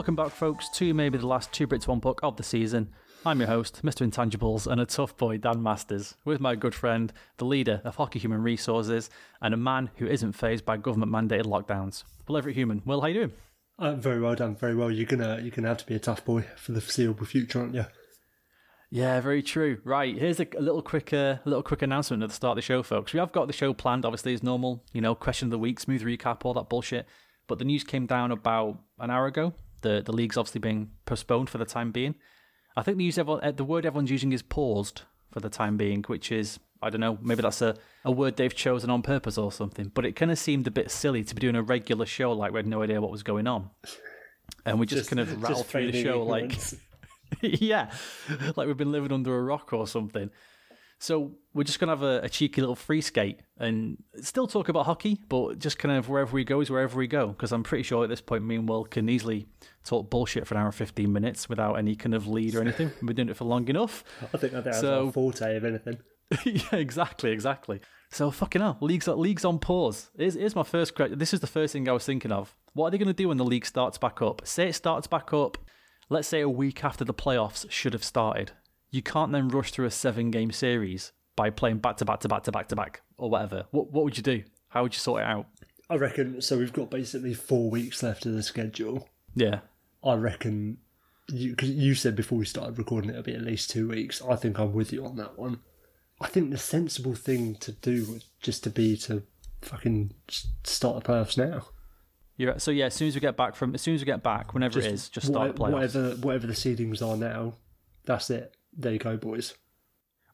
[0.00, 2.88] Welcome back, folks, to maybe the last two Brits One Puck of the season.
[3.26, 4.10] I'm your host, Mr.
[4.10, 8.18] Intangibles, and a tough boy, Dan Masters, with my good friend, the leader of Hockey
[8.18, 9.10] Human Resources,
[9.42, 12.04] and a man who isn't phased by government mandated lockdowns.
[12.26, 12.80] Will Everett Human.
[12.86, 13.32] Will, how you doing?
[13.78, 14.90] Uh, very well done, very well.
[14.90, 17.74] You're gonna you're gonna have to be a tough boy for the foreseeable future, aren't
[17.74, 17.84] you?
[18.90, 19.82] Yeah, very true.
[19.84, 22.56] Right, here's a, a little quick, uh, a little quick announcement at the start of
[22.56, 23.12] the show, folks.
[23.12, 24.82] We have got the show planned, obviously, as normal.
[24.94, 27.04] You know, question of the week, smooth recap, all that bullshit.
[27.46, 29.52] But the news came down about an hour ago.
[29.82, 32.14] The the league's obviously being postponed for the time being.
[32.76, 35.02] I think the use everyone, uh, the word everyone's using is paused
[35.32, 38.54] for the time being, which is I don't know, maybe that's a, a word they've
[38.54, 39.90] chosen on purpose or something.
[39.92, 42.52] But it kind of seemed a bit silly to be doing a regular show like
[42.52, 43.70] we had no idea what was going on,
[44.64, 46.56] and we just, Just- kind of rattled through the show like
[47.42, 47.90] yeah,
[48.56, 50.30] like we've been living under a rock or something.
[50.98, 54.84] So we're just gonna have a, a cheeky little free skate and still talk about
[54.86, 57.28] hockey, but just kind of wherever we go is wherever we go.
[57.28, 59.46] Because I'm pretty sure at this point, me and Will can easily
[59.84, 62.90] talk bullshit for an hour and fifteen minutes without any kind of lead or anything.
[63.00, 64.04] We've been doing it for long enough.
[64.34, 65.98] I think that's So- our forte, if anything.
[66.44, 67.80] yeah, exactly, exactly.
[68.12, 70.10] So fucking hell, leagues leagues on pause.
[70.16, 70.94] Here's, here's my first.
[70.96, 72.54] This is the first thing I was thinking of.
[72.72, 74.42] What are they going to do when the league starts back up?
[74.44, 75.58] Say it starts back up.
[76.08, 78.52] Let's say a week after the playoffs should have started.
[78.90, 82.28] You can't then rush through a seven game series by playing back to back to
[82.28, 83.64] back to back to back or whatever.
[83.70, 84.42] What what would you do?
[84.68, 85.46] How would you sort it out?
[85.88, 86.40] I reckon.
[86.42, 89.08] So we've got basically four weeks left of the schedule.
[89.34, 89.60] Yeah,
[90.04, 90.78] I reckon.
[91.28, 94.20] You, cause you said before we started recording it'll be at least two weeks.
[94.20, 95.60] I think I'm with you on that one.
[96.20, 99.22] I think the sensible thing to do would just to be to
[99.62, 100.12] fucking
[100.64, 101.66] start the playoffs now.
[102.36, 102.86] you're so yeah.
[102.86, 104.86] As soon as we get back from, as soon as we get back, whenever it
[104.86, 107.54] is, just start the whatever whatever the seedings are now.
[108.04, 108.56] That's it.
[108.76, 109.54] There you go, boys.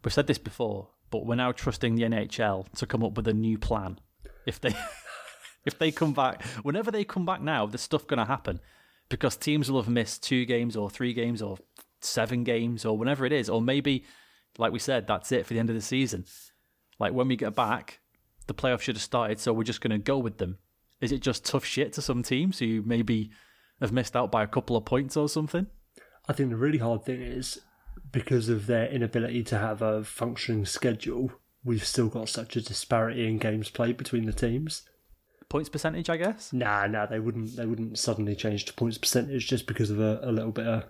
[0.03, 3.35] We've said this before, but we're now trusting the NHL to come up with a
[3.35, 3.99] new plan.
[4.47, 4.75] If they
[5.65, 8.61] if they come back, whenever they come back now, there's stuff going to happen
[9.09, 11.59] because teams will have missed two games or three games or
[12.01, 14.05] seven games or whenever it is, or maybe,
[14.59, 16.25] like we said, that's it for the end of the season.
[16.99, 18.01] Like when we get back,
[18.47, 20.59] the playoffs should have started, so we're just going to go with them.
[21.01, 23.31] Is it just tough shit to some teams who maybe
[23.81, 25.67] have missed out by a couple of points or something?
[26.29, 27.61] I think the really hard thing is
[28.13, 31.33] because of their inability to have a functioning schedule,
[31.65, 34.83] we've still got such a disparity in games played between the teams.
[35.49, 36.53] Points percentage, I guess.
[36.53, 37.57] Nah, nah, they wouldn't.
[37.57, 40.85] They wouldn't suddenly change to points percentage just because of a, a little bit of,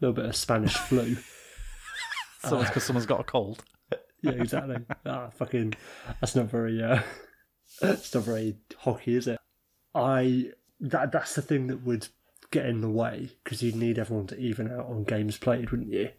[0.00, 1.16] little bit of Spanish flu.
[2.42, 3.64] So it's because someone's got a cold.
[4.22, 4.76] Yeah, exactly.
[5.06, 5.74] ah, fucking.
[6.20, 6.82] That's not very.
[6.82, 7.02] Uh,
[7.82, 9.38] it's not very hockey, is it?
[9.94, 10.52] I.
[10.80, 12.08] That that's the thing that would
[12.50, 15.92] get in the way because you'd need everyone to even out on games played, wouldn't
[15.92, 16.10] you?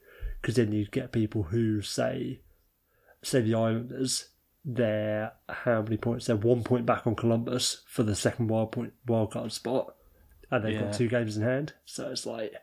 [0.41, 2.41] Because then you'd get people who say,
[3.23, 4.29] say the Islanders,
[4.65, 6.25] they're how many points?
[6.25, 9.95] They're one point back on Columbus for the second wild point wild card spot,
[10.51, 10.85] and they've Yeah.
[10.85, 11.73] got two games in hand.
[11.85, 12.53] So it's like,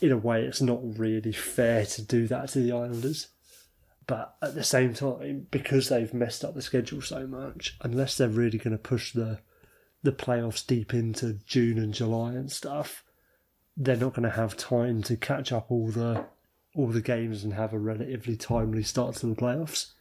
[0.00, 3.28] in a way, it's not really fair to do that to the Islanders.
[4.06, 8.28] But at the same time, because they've messed up the schedule so much, unless they're
[8.28, 9.40] really going to push the
[10.02, 13.04] the playoffs deep into June and July and stuff,
[13.76, 16.24] they're not going to have time to catch up all the
[16.74, 19.92] all the games and have a relatively timely start to the playoffs.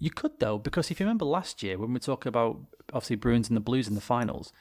[0.00, 2.58] You could though, because if you remember last year when we were talking about
[2.92, 4.52] obviously Bruins and the Blues in the finals,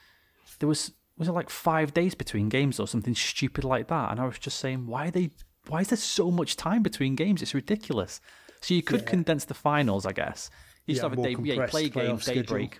[0.60, 4.20] there was was it like five days between games or something stupid like that, and
[4.20, 5.32] I was just saying, why are they?
[5.68, 7.42] Why is there so much time between games?
[7.42, 8.22] It's ridiculous.
[8.62, 9.10] So you could Yeah.
[9.10, 10.50] condense the finals, I guess.
[10.86, 12.80] You just Yeah, have a day, yeah, play game, day break.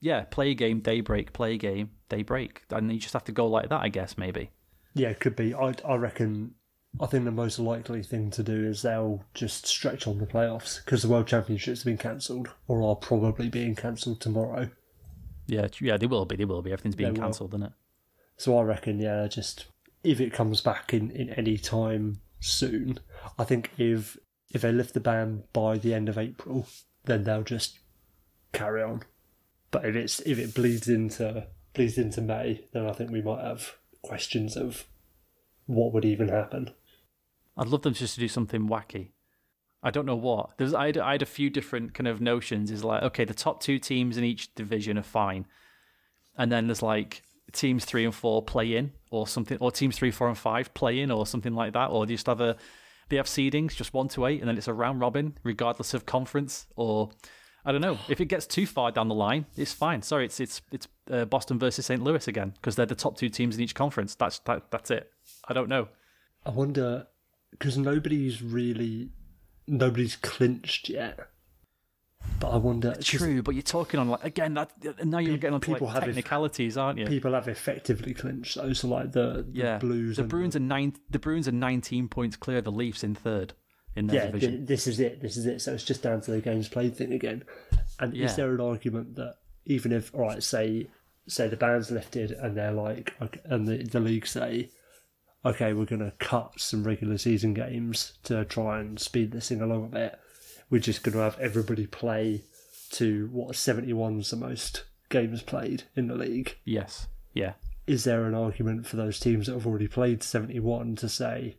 [0.00, 3.46] Yeah, play game, day break, play game, day break, and you just have to go
[3.46, 4.50] like that, I guess, maybe.
[4.94, 5.54] Yeah, it could be.
[5.54, 6.54] I I reckon.
[6.98, 10.84] I think the most likely thing to do is they'll just stretch on the playoffs
[10.84, 14.70] because the World Championships have been cancelled or are probably being cancelled tomorrow.
[15.46, 16.72] Yeah, yeah, they will be, they will be.
[16.72, 17.72] Everything's being cancelled, isn't it?
[18.36, 19.66] So I reckon, yeah, just
[20.02, 22.98] if it comes back in, in any time soon,
[23.38, 24.16] I think if
[24.52, 26.66] if they lift the ban by the end of April,
[27.04, 27.78] then they'll just
[28.52, 29.02] carry on.
[29.70, 33.44] But if it's if it bleeds into bleeds into May, then I think we might
[33.44, 34.86] have questions of
[35.66, 36.70] what would even happen.
[37.60, 39.10] I'd love them just to do something wacky.
[39.82, 40.56] I don't know what.
[40.56, 42.70] There's I had, I had a few different kind of notions.
[42.70, 45.46] Is like okay, the top two teams in each division are fine,
[46.36, 47.22] and then there's like
[47.52, 51.00] teams three and four play in or something, or teams three, four, and five play
[51.00, 52.56] in or something like that, or do you just have a
[53.10, 56.06] they have seedings just one to eight, and then it's a round robin regardless of
[56.06, 57.10] conference, or
[57.64, 57.98] I don't know.
[58.08, 60.00] If it gets too far down the line, it's fine.
[60.00, 62.02] Sorry, it's it's it's uh, Boston versus St.
[62.02, 64.14] Louis again because they're the top two teams in each conference.
[64.14, 65.10] That's that, that's it.
[65.46, 65.88] I don't know.
[66.46, 67.06] I wonder
[67.50, 69.10] because nobody's really
[69.66, 71.18] nobody's clinched yet.
[72.38, 72.94] But I wonder.
[73.00, 74.70] True, but you're talking on like again that
[75.04, 77.06] now you're getting on people like have it- technicalities, aren't you?
[77.06, 80.16] People have effectively clinched those, so like the, the yeah, Blues.
[80.16, 80.94] The Bruins are nine.
[81.10, 82.60] The Bruins are 19 points clear.
[82.60, 83.54] The Leafs in third
[83.96, 84.56] in their yeah, division.
[84.58, 85.20] th- this is it.
[85.22, 85.60] This is it.
[85.60, 87.42] So it's just down to the games played thing again.
[87.98, 88.26] And Yeah.
[88.26, 90.88] is there an argument that even if, all right, say,
[91.26, 93.14] say the band's lifted and they're like,
[93.44, 94.70] and the the league say,
[95.44, 99.60] okay, we're going to cut some regular season games to try and speed this thing
[99.60, 100.18] along a bit.
[100.68, 102.42] We're just going to have everybody play
[102.92, 106.56] to what seventy one's the most games played in the league.
[106.64, 107.06] Yes.
[107.34, 107.54] Yeah.
[107.86, 111.58] Is there an argument for those teams that have already played seventy one to say,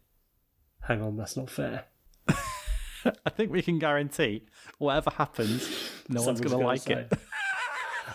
[0.81, 1.86] hang on, that's not fair?
[2.30, 4.45] I think we can guarantee
[4.78, 5.68] whatever happens,
[6.07, 6.94] no one's going to like say.
[6.94, 7.13] it.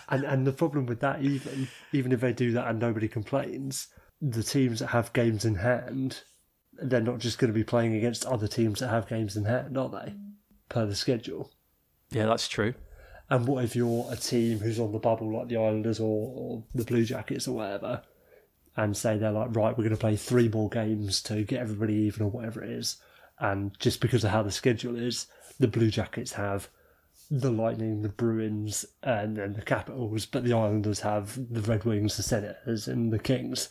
[0.09, 3.87] And and the problem with that, even even if they do that and nobody complains,
[4.21, 6.21] the teams that have games in hand,
[6.73, 9.77] they're not just going to be playing against other teams that have games in hand,
[9.77, 10.13] are they?
[10.69, 11.51] Per the schedule.
[12.09, 12.73] Yeah, that's true.
[13.29, 16.63] And what if you're a team who's on the bubble, like the Islanders or, or
[16.73, 18.01] the Blue Jackets or whatever,
[18.75, 21.95] and say they're like, right, we're going to play three more games to get everybody
[21.95, 22.97] even or whatever it is,
[23.39, 25.27] and just because of how the schedule is,
[25.59, 26.69] the Blue Jackets have
[27.29, 32.15] the Lightning, the Bruins, and then the Capitals, but the Islanders have the Red Wings,
[32.15, 33.69] the Senators, and the Kings.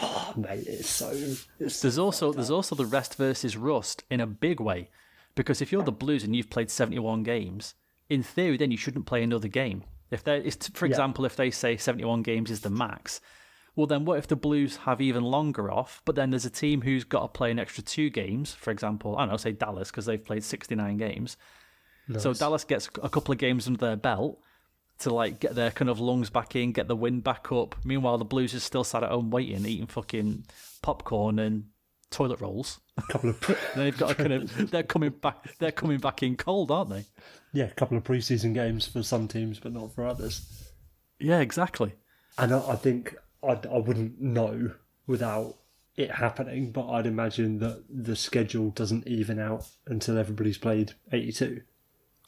[0.00, 1.10] Oh, mate, it's so.
[1.58, 4.90] It's There's also there's also the rest versus rust in a big way,
[5.34, 7.74] because if you're the Blues and you've played 71 games,
[8.08, 9.84] in theory, then you shouldn't play another game.
[10.10, 13.20] If they, is for example, if they say 71 games is the max,
[13.74, 16.02] well then what if the Blues have even longer off?
[16.04, 18.52] But then there's a team who's got to play an extra two games.
[18.52, 21.36] For example, I don't know, say Dallas because they've played 69 games.
[22.18, 24.38] So Dallas gets a couple of games under their belt
[25.02, 27.76] to like get their kind of lungs back in, get the wind back up.
[27.84, 30.44] Meanwhile, the Blues are still sat at home waiting, eating fucking
[30.82, 31.64] popcorn and
[32.10, 32.80] toilet rolls.
[32.98, 33.58] a couple of.
[33.76, 37.04] They've got a kind of they're coming back they're coming back in cold, aren't they?
[37.52, 40.70] yeah, a couple of preseason games for some teams, but not for others.
[41.18, 41.94] Yeah, exactly.
[42.38, 44.72] And I, I think I, I wouldn't know
[45.06, 45.56] without
[45.96, 51.62] it happening, but I'd imagine that the schedule doesn't even out until everybody's played 82.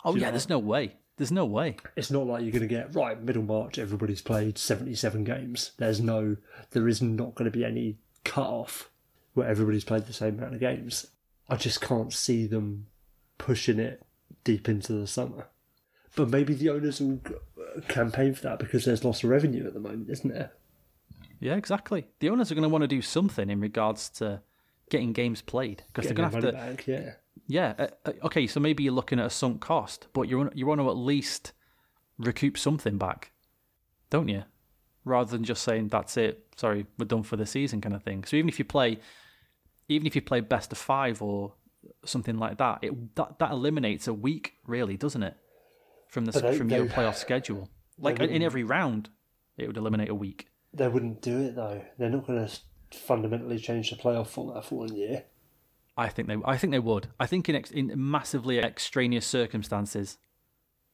[0.04, 0.96] Oh yeah, there's no way.
[1.16, 1.76] There's no way.
[1.96, 5.70] It's not like you're going to get, right, middle March, everybody's played 77 games.
[5.78, 6.36] There's no,
[6.72, 8.90] there is not going to be any cut off
[9.34, 11.06] where everybody's played the same amount of games.
[11.48, 12.86] I just can't see them
[13.38, 14.02] pushing it
[14.42, 15.46] deep into the summer.
[16.16, 19.74] But maybe the owners will uh, campaign for that because there's lots of revenue at
[19.74, 20.52] the moment, isn't there?
[21.40, 22.06] Yeah, exactly.
[22.20, 24.40] The owners are going to want to do something in regards to
[24.90, 26.52] getting games played because they're going to have to.
[26.52, 27.12] back, yeah.
[27.46, 27.74] Yeah.
[27.78, 30.66] Uh, uh, okay, so maybe you're looking at a sunk cost, but you want you
[30.66, 31.52] want to at least
[32.18, 33.32] recoup something back,
[34.10, 34.44] don't you?
[35.04, 36.46] Rather than just saying that's it.
[36.56, 38.24] Sorry, we're done for the season, kind of thing.
[38.24, 38.98] So even if you play,
[39.88, 41.52] even if you play best of five or
[42.06, 45.36] something like that, it that that eliminates a week, really, doesn't it?
[46.08, 47.68] From the they- from your playoff schedule,
[47.98, 49.10] like in every round,
[49.58, 50.48] it would eliminate a week.
[50.72, 51.84] They wouldn't do it though.
[51.98, 55.24] They're not going to fundamentally change the playoff format for one year.
[55.96, 56.36] I think they.
[56.44, 57.08] I think they would.
[57.20, 60.18] I think in ex, in massively extraneous circumstances,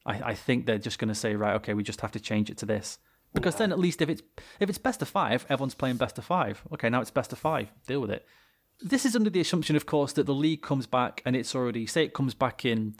[0.05, 2.49] I, I think they're just going to say, right, okay, we just have to change
[2.49, 2.99] it to this.
[3.33, 4.21] Because then at least if it's
[4.59, 6.61] if it's best of five, everyone's playing best of five.
[6.73, 7.71] Okay, now it's best of five.
[7.87, 8.25] Deal with it.
[8.81, 11.85] This is under the assumption, of course, that the league comes back and it's already
[11.85, 12.95] say it comes back in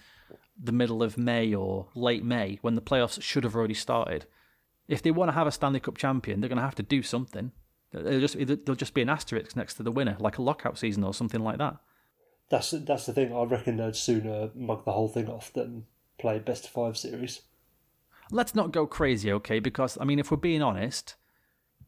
[0.61, 4.25] the middle of May or late May when the playoffs should have already started.
[4.87, 7.01] If they want to have a Stanley Cup champion, they're going to have to do
[7.01, 7.51] something.
[7.91, 11.03] They'll just there'll just be an asterisk next to the winner, like a lockout season
[11.03, 11.77] or something like that.
[12.51, 13.33] That's that's the thing.
[13.35, 15.85] I reckon they'd sooner mug the whole thing off than
[16.19, 17.41] play best of five series.
[18.29, 19.59] let's not go crazy, okay?
[19.59, 21.15] Because I mean, if we're being honest,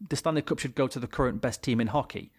[0.10, 2.32] the Stanley Cup should go to the current best team in hockey.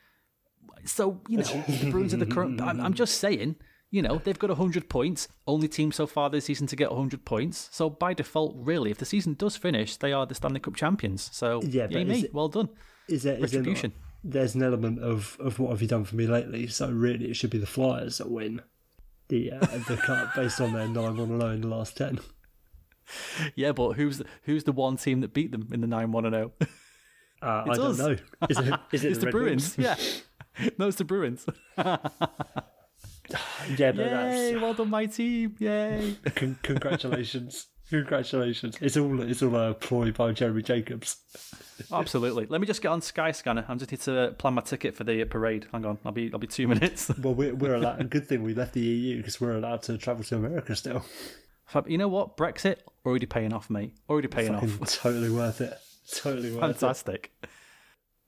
[0.85, 2.61] So you know, the Bruins are the current.
[2.61, 3.57] I'm, I'm just saying,
[3.91, 5.29] you know, they've got hundred points.
[5.47, 7.69] Only team so far this season to get hundred points.
[7.73, 11.31] So by default, really, if the season does finish, they are the Stanley Cup champions.
[11.33, 12.71] So Yeah, yeah, but me, it- well done.
[13.09, 13.93] Is there is there not- Retribution.
[14.25, 16.67] There's an element of, of what have you done for me lately?
[16.67, 18.63] So really, it should be the Flyers that win
[19.29, 22.19] the uh, the cup based on their nine one zero in the last ten.
[23.55, 26.25] Yeah, but who's the, who's the one team that beat them in the nine one
[26.25, 26.53] and zero?
[27.43, 28.17] Uh, I It's don't know.
[28.49, 29.77] Is it, is it It's the Red Bruins.
[29.79, 29.97] Yeah,
[30.79, 31.45] no, it's the Bruins.
[33.79, 34.53] Yeah, but Yay!
[34.53, 35.57] that's Well done, my team!
[35.59, 36.19] Yay!
[36.35, 37.69] con- congratulations.
[37.91, 38.79] Congratulations!
[38.81, 41.17] It's all it's all a ploy by Jeremy Jacobs.
[41.93, 42.47] Absolutely.
[42.47, 43.65] Let me just get on Skyscanner.
[43.69, 45.67] I'm just here to plan my ticket for the parade.
[45.73, 47.11] Hang on, I'll be I'll be two minutes.
[47.19, 48.01] Well, we're, we're allowed.
[48.01, 51.05] A good thing we left the EU because we're allowed to travel to America still.
[51.87, 52.37] You know what?
[52.37, 53.95] Brexit already paying off, mate.
[54.09, 54.95] Already paying Fucking off.
[55.03, 55.79] totally worth it.
[56.13, 56.79] Totally worth it.
[56.79, 57.33] Fantastic.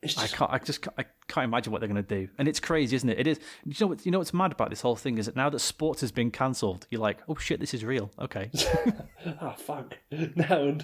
[0.02, 0.52] It's I just can't.
[0.52, 0.82] I just.
[0.82, 3.18] can't- I can't imagine what they're going to do, and it's crazy, isn't it?
[3.18, 3.40] It is.
[3.64, 3.86] You know.
[3.88, 6.12] What, you know what's mad about this whole thing is that now that sports has
[6.12, 8.10] been cancelled, you're like, oh shit, this is real.
[8.18, 8.50] Okay.
[9.40, 9.96] ah fuck.
[10.36, 10.76] No,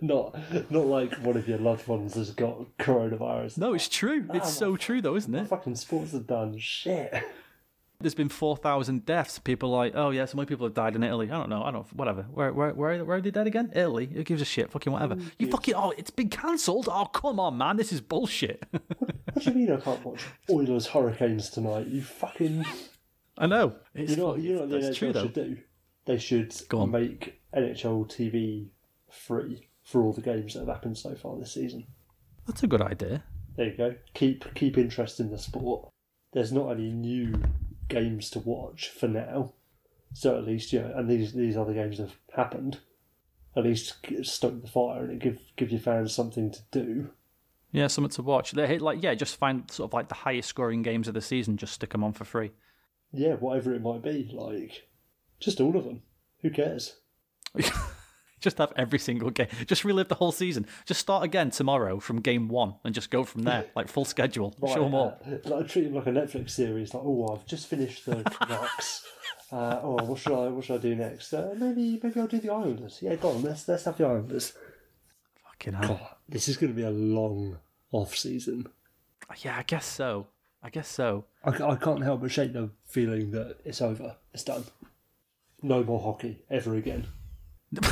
[0.00, 0.36] not
[0.72, 3.58] not like one of your loved ones has got coronavirus.
[3.58, 4.26] no, it's true.
[4.34, 5.46] It's so true, though, isn't it?
[5.46, 7.14] Fucking sports have done shit.
[8.00, 9.40] There's been four thousand deaths.
[9.40, 11.26] People are like, oh yeah, so many people have died in Italy.
[11.32, 11.64] I don't know.
[11.64, 11.84] I don't.
[11.96, 12.22] Whatever.
[12.30, 13.72] Where where where where are they dead again?
[13.74, 14.06] Italy.
[14.06, 14.70] Who gives a shit?
[14.70, 15.16] Fucking whatever.
[15.38, 15.74] You fucking.
[15.74, 16.88] Oh, it's been cancelled.
[16.88, 17.76] Oh come on, man.
[17.76, 18.64] This is bullshit.
[19.34, 21.86] What do you mean I can't watch Oilers Hurricanes tonight?
[21.86, 22.64] You fucking.
[23.36, 23.76] I know.
[23.94, 25.22] It's You know, you know what the NHL true though.
[25.22, 25.56] should do?
[26.06, 26.90] They should Go on.
[26.90, 28.70] make NHL TV
[29.10, 31.86] free for all the games that have happened so far this season.
[32.48, 33.22] That's a good idea.
[33.56, 33.94] There you go.
[34.14, 35.88] Keep keep interest in the sport.
[36.32, 37.40] There's not any new
[37.88, 39.54] games to watch for now,
[40.12, 42.78] so at least you know, and these these other games have happened.
[43.56, 47.10] At least stoke the fire and it give give your fans something to do.
[47.72, 48.52] Yeah, something to watch.
[48.52, 51.20] They hit like yeah, just find sort of like the highest scoring games of the
[51.20, 51.56] season.
[51.56, 52.52] Just stick them on for free.
[53.12, 54.88] Yeah, whatever it might be, like
[55.40, 56.02] just all of them.
[56.42, 56.96] Who cares?
[58.40, 59.48] just have every single game.
[59.66, 60.66] Just relive the whole season.
[60.86, 64.54] Just start again tomorrow from game one and just go from there, like full schedule.
[64.66, 65.20] Show them all.
[65.26, 66.94] uh, like treat them like a Netflix series.
[66.94, 69.04] Like, oh, I've just finished the Canucks.
[69.52, 71.32] uh, oh, what should I what should I do next?
[71.32, 72.98] Uh, maybe maybe I'll do the Islanders.
[73.02, 73.42] Yeah, go on.
[73.42, 74.52] Let's let's have the Islanders.
[75.44, 75.88] Fucking hell.
[75.88, 77.58] God, this is going to be a long
[77.92, 78.66] off season.
[79.38, 80.28] Yeah, I guess so.
[80.62, 81.24] I guess so.
[81.44, 84.16] I, I can't help but shake the feeling that it's over.
[84.34, 84.64] It's done.
[85.62, 87.06] No more hockey ever again.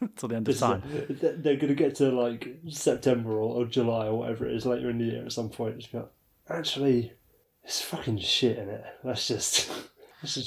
[0.16, 0.82] Till the end of is time.
[1.08, 4.66] they- they're going to get to like September or, or July or whatever it is
[4.66, 5.86] later in the year at some point.
[6.48, 7.12] Actually
[7.64, 8.84] it's fucking shit in it.
[9.04, 9.70] Let's just.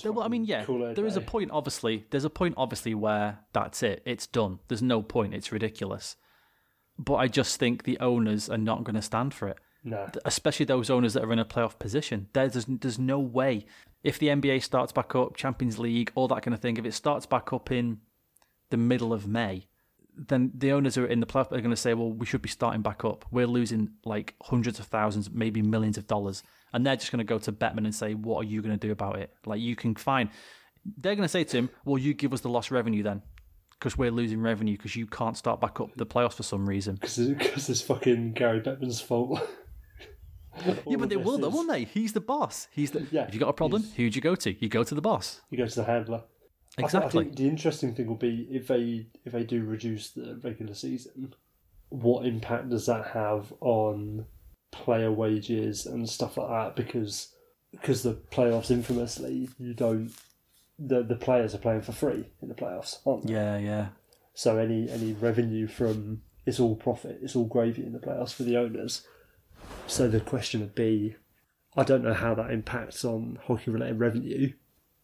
[0.04, 1.50] Well, I mean, yeah, there is a point.
[1.52, 2.56] Obviously, there's a point.
[2.58, 4.02] Obviously, where that's it.
[4.06, 4.60] It's done.
[4.68, 5.34] There's no point.
[5.34, 6.18] It's ridiculous.
[7.00, 9.58] But I just think the owners are not going to stand for it.
[9.84, 10.10] Nah.
[10.26, 12.28] especially those owners that are in a playoff position.
[12.34, 13.66] There's there's no way
[14.04, 16.76] if the NBA starts back up, Champions League, all that kind of thing.
[16.76, 18.00] If it starts back up in
[18.72, 19.68] the middle of May,
[20.16, 22.42] then the owners who are in the playoff are going to say, "Well, we should
[22.42, 23.26] be starting back up.
[23.32, 27.24] We're losing like hundreds of thousands, maybe millions of dollars," and they're just going to
[27.24, 29.32] go to Bettman and say, "What are you going to do about it?
[29.46, 30.30] Like you can find."
[30.98, 33.22] They're going to say to him, "Well, you give us the lost revenue then."
[33.72, 36.96] Because we're losing revenue because you can't start back up the playoffs for some reason.
[37.02, 39.42] Because it's fucking Gary Bettman's fault.
[40.86, 41.86] Yeah, but they will, though, won't they?
[41.86, 42.68] He's the boss.
[42.72, 43.08] He's the.
[43.10, 44.54] Yeah, if you got a problem, who'd you go to?
[44.62, 45.42] You go to the boss.
[45.50, 46.24] You go to the handler.
[46.78, 47.24] I I Exactly.
[47.26, 51.34] think the interesting thing will be if they if they do reduce the regular season,
[51.90, 54.26] what impact does that have on
[54.72, 56.76] player wages and stuff like that?
[56.76, 57.34] Because
[57.72, 60.12] because the playoffs infamously you don't
[60.80, 63.34] the the players are playing for free in the playoffs, aren't they?
[63.34, 63.88] Yeah, yeah.
[64.34, 68.44] So any any revenue from it's all profit, it's all gravy in the playoffs for
[68.44, 69.06] the owners.
[69.88, 71.16] So the question would be,
[71.78, 74.54] I don't know how that impacts on hockey related revenue,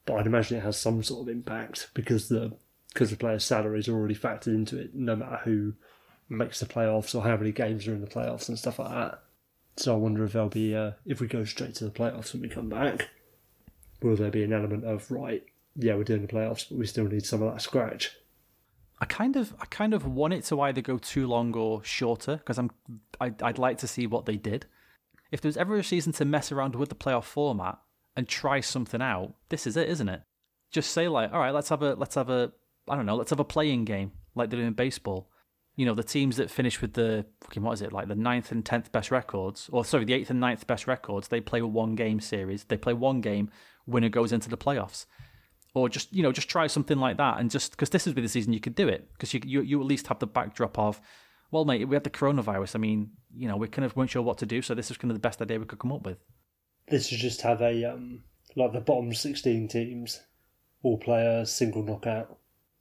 [0.08, 2.54] but I'd imagine it has some sort of impact because the
[2.94, 5.74] because the players' salaries are already factored into it, no matter who
[6.30, 9.20] makes the playoffs or how many games are in the playoffs and stuff like that.
[9.76, 12.42] So I wonder if there'll be uh, if we go straight to the playoffs when
[12.42, 13.10] we come back,
[14.02, 15.44] will there be an element of right?
[15.76, 18.16] Yeah, we're doing the playoffs, but we still need some of that scratch.
[19.00, 22.38] I kind of, I kind of want it to either go too long or shorter
[22.38, 22.72] because I'm,
[23.22, 24.66] I'd, I'd like to see what they did.
[25.32, 27.78] If there was ever a season to mess around with the playoff format
[28.18, 30.22] and try something out, this is it, isn't it?
[30.72, 32.52] Just say like, all right, let's have a, let's have a,
[32.90, 35.30] I don't know, let's have a playing game like they do in baseball.
[35.78, 38.52] You know, the teams that finish with the fucking what is it like the ninth
[38.52, 41.68] and tenth best records, or sorry, the eighth and ninth best records, they play a
[41.68, 42.64] one game series.
[42.64, 43.52] They play one game,
[43.86, 45.06] winner goes into the playoffs
[45.78, 48.22] or just you know just try something like that and just because this is be
[48.22, 50.78] the season you could do it because you, you you at least have the backdrop
[50.78, 51.00] of
[51.52, 54.22] well mate we had the coronavirus i mean you know we kind of weren't sure
[54.22, 56.04] what to do so this is kind of the best idea we could come up
[56.04, 56.18] with
[56.90, 58.24] This should just have a um
[58.56, 60.22] like the bottom sixteen teams
[60.84, 62.38] all play a single knockout.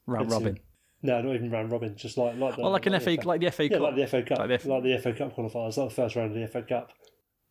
[0.07, 0.59] round robin.
[1.03, 3.41] No, not even round robin, just like like the, well like an the fa like
[3.41, 5.77] the fa yeah, cup like the FA Cup, Like like the the, FA Cup qualifiers,
[5.77, 6.93] like the first round of the FA Cup.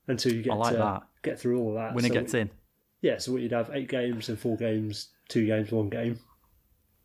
[0.08, 1.04] Until you get I like to that.
[1.24, 2.50] get through all of that, winner So- gets in
[3.02, 6.20] Yeah, so what you'd have eight games and four games, two games, one game,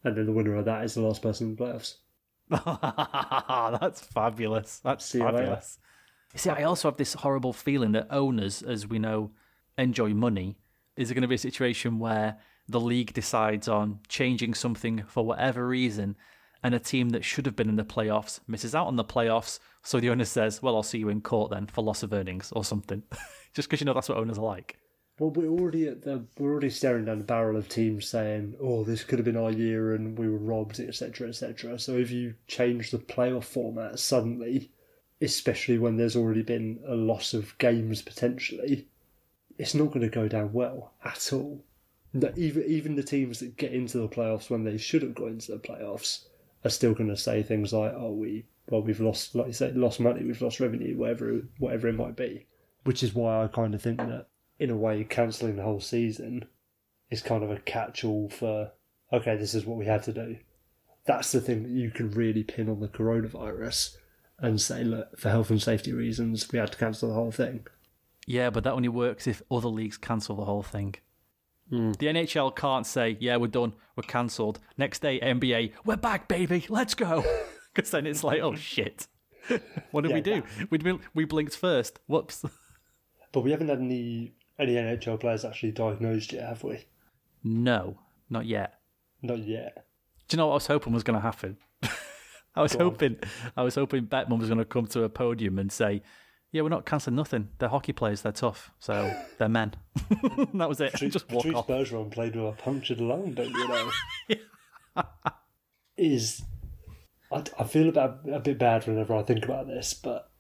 [0.05, 1.97] and then the winner of that is the last person in the playoffs.
[3.81, 5.79] that's fabulous that's See fabulous
[6.35, 9.31] see i also have this horrible feeling that owners as we know
[9.79, 10.57] enjoy money
[10.97, 15.25] is it going to be a situation where the league decides on changing something for
[15.25, 16.17] whatever reason
[16.63, 19.59] and a team that should have been in the playoffs misses out on the playoffs
[19.83, 22.53] so the owner says well i'll see you in court then for loss of earnings
[22.53, 23.03] or something
[23.55, 24.77] just because you know that's what owners are like
[25.19, 28.85] Well, we're already at the we're already staring down the barrel of teams saying, "Oh,
[28.85, 32.37] this could have been our year, and we were robbed, etc., etc." So if you
[32.47, 34.71] change the playoff format suddenly,
[35.21, 38.89] especially when there's already been a loss of games potentially,
[39.59, 41.65] it's not going to go down well at all.
[42.15, 45.29] That even even the teams that get into the playoffs when they should have got
[45.29, 46.25] into the playoffs
[46.65, 50.01] are still going to say things like, "Oh, we well we've lost, like you lost
[50.01, 52.47] money, we've lost revenue, whatever whatever it might be."
[52.85, 56.47] Which is why I kind of think that, in a way, cancelling the whole season
[57.11, 58.73] is kind of a catch-all for,
[59.13, 60.39] okay, this is what we had to do.
[61.05, 63.97] That's the thing that you can really pin on the coronavirus
[64.41, 67.67] and say, look, for health and safety reasons, we had to cancel the whole thing.
[68.27, 70.95] Yeah, but that only works if other leagues cancel the whole thing.
[71.69, 71.93] Hmm.
[71.93, 74.59] The NHL can't say, yeah, we're done, we're cancelled.
[74.77, 77.25] Next day, NBA, we're back, baby, let's go.
[77.73, 79.07] Because then it's like, oh shit.
[79.93, 80.43] what did we Yeah, do?
[80.71, 82.01] We, bl- we blinked first.
[82.09, 82.45] Whoops.
[83.33, 86.85] But we haven't had any any NHL players actually diagnosed yet, have we?
[87.45, 88.81] No, not yet.
[89.23, 89.87] Not yet.
[90.27, 91.57] Do you know what I was hoping was going to happen?
[92.55, 92.91] I was Go on.
[92.93, 93.17] hoping,
[93.57, 96.03] I was hoping Bettman was going to come to a podium and say,
[96.53, 97.49] "Yeah, we're not cancelling nothing.
[97.59, 98.23] They're hockey players.
[98.23, 98.71] They're tough.
[98.81, 99.75] So they're men."
[100.55, 100.95] that was it.
[100.95, 101.67] Just walk Patrice off.
[101.69, 103.91] Bergeron played with a punctured lung, don't you know?
[105.97, 106.43] Is
[107.33, 110.31] I, I feel about a bit bad whenever I think about this, but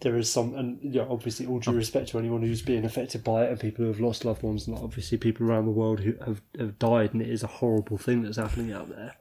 [0.00, 3.24] there is some, and you know, obviously, all due respect to anyone who's being affected
[3.24, 6.00] by it and people who have lost loved ones, and obviously people around the world
[6.00, 9.14] who have, have died, and it is a horrible thing that's happening out there.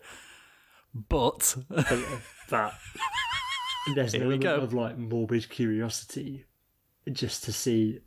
[1.10, 1.56] But
[2.50, 2.74] that
[3.94, 6.46] there's an element of like morbid curiosity
[7.12, 8.00] just to see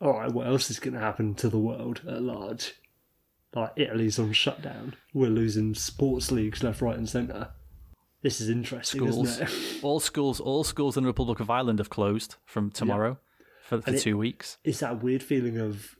[0.00, 2.74] all right what else is going to happen to the world at large?
[3.54, 4.94] Like italy's on shutdown.
[5.12, 7.48] We're losing sports leagues left right and centre
[8.20, 9.54] this is interesting schools, isn't it?
[9.84, 13.18] All schools, all schools in the Republic of Ireland have closed from tomorrow
[13.62, 14.58] for, for And it- two weeks.
[14.64, 15.96] it's that weird feeling of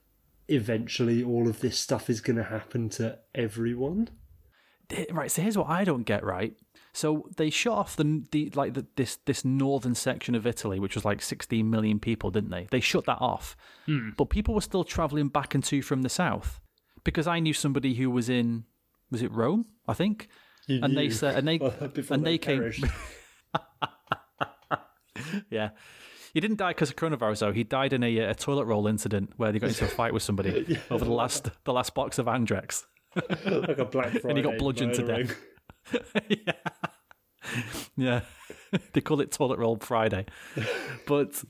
[0.48, 4.08] eventually all of this stuff is going to happen to everyone
[5.10, 5.30] Right.
[5.30, 6.24] So here's what I don't get.
[6.24, 6.54] Right.
[6.92, 10.94] So they shut off the the like the, this this northern section of Italy, which
[10.94, 12.66] was like 16 million people, didn't they?
[12.70, 14.10] They shut that off, hmm.
[14.16, 16.60] but people were still traveling back and to from the south
[17.04, 18.64] because I knew somebody who was in
[19.10, 20.28] was it Rome, I think,
[20.66, 21.58] You and they knew said and they
[21.94, 22.72] before and they, they came
[25.50, 25.70] yeah.
[26.34, 27.52] He didn't die because of coronavirus, though.
[27.52, 30.22] He died in a, a toilet roll incident where they got into a fight with
[30.22, 32.84] somebody over the last the last box of Andrex.
[33.46, 35.30] like a black Friday And he got bludgeoned to murdering.
[37.96, 38.20] Yeah,
[38.92, 40.26] they call it Toilet Roll Friday.
[41.06, 41.42] But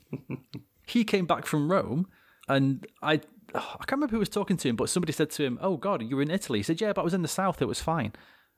[0.87, 2.07] he came back from Rome,
[2.47, 3.21] and I
[3.53, 5.77] oh, I can't remember who was talking to him, but somebody said to him, "Oh
[5.77, 7.61] God, you were in Italy." He said, "Yeah, but I was in the south.
[7.61, 8.13] It was fine."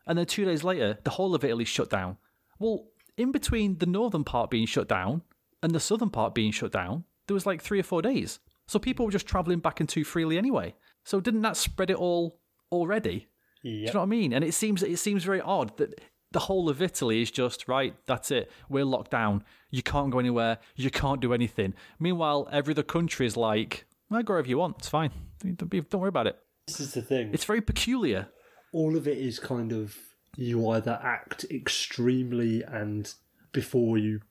[0.08, 2.18] And then two days later, the whole of Italy shut down.
[2.60, 2.88] Well,
[3.18, 5.22] in between the northern part being shut down
[5.62, 8.40] and the southern part being shut down, there was like three or four days.
[8.68, 10.74] So people were just traveling back and to freely anyway.
[11.04, 12.40] So didn't that spread it all
[12.72, 13.28] already?
[13.64, 14.34] Do you know what I mean?
[14.34, 16.00] And it seems it seems very odd that
[16.32, 17.94] the whole of Italy is just right.
[18.06, 18.50] That's it.
[18.70, 19.44] We're locked down.
[19.70, 20.58] You can't go anywhere.
[20.76, 21.74] You can't do anything.
[22.00, 24.78] Meanwhile, every other country is like, well, go wherever you want.
[24.80, 25.12] It's fine.
[25.44, 26.38] Don't be- don't worry about it.
[26.68, 28.30] this is the thing It's very peculiar.
[28.74, 29.98] all of it is kind of
[30.38, 33.14] you either act extremely and
[33.52, 34.22] before you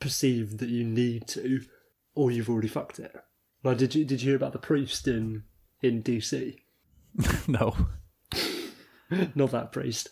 [0.00, 1.60] perceive that you need to,
[2.14, 3.14] or you've already fucked it.
[3.62, 5.44] Like, did you did you hear about the priest in
[5.82, 6.56] in DC?
[7.48, 7.74] no.
[9.34, 10.08] Not that priest.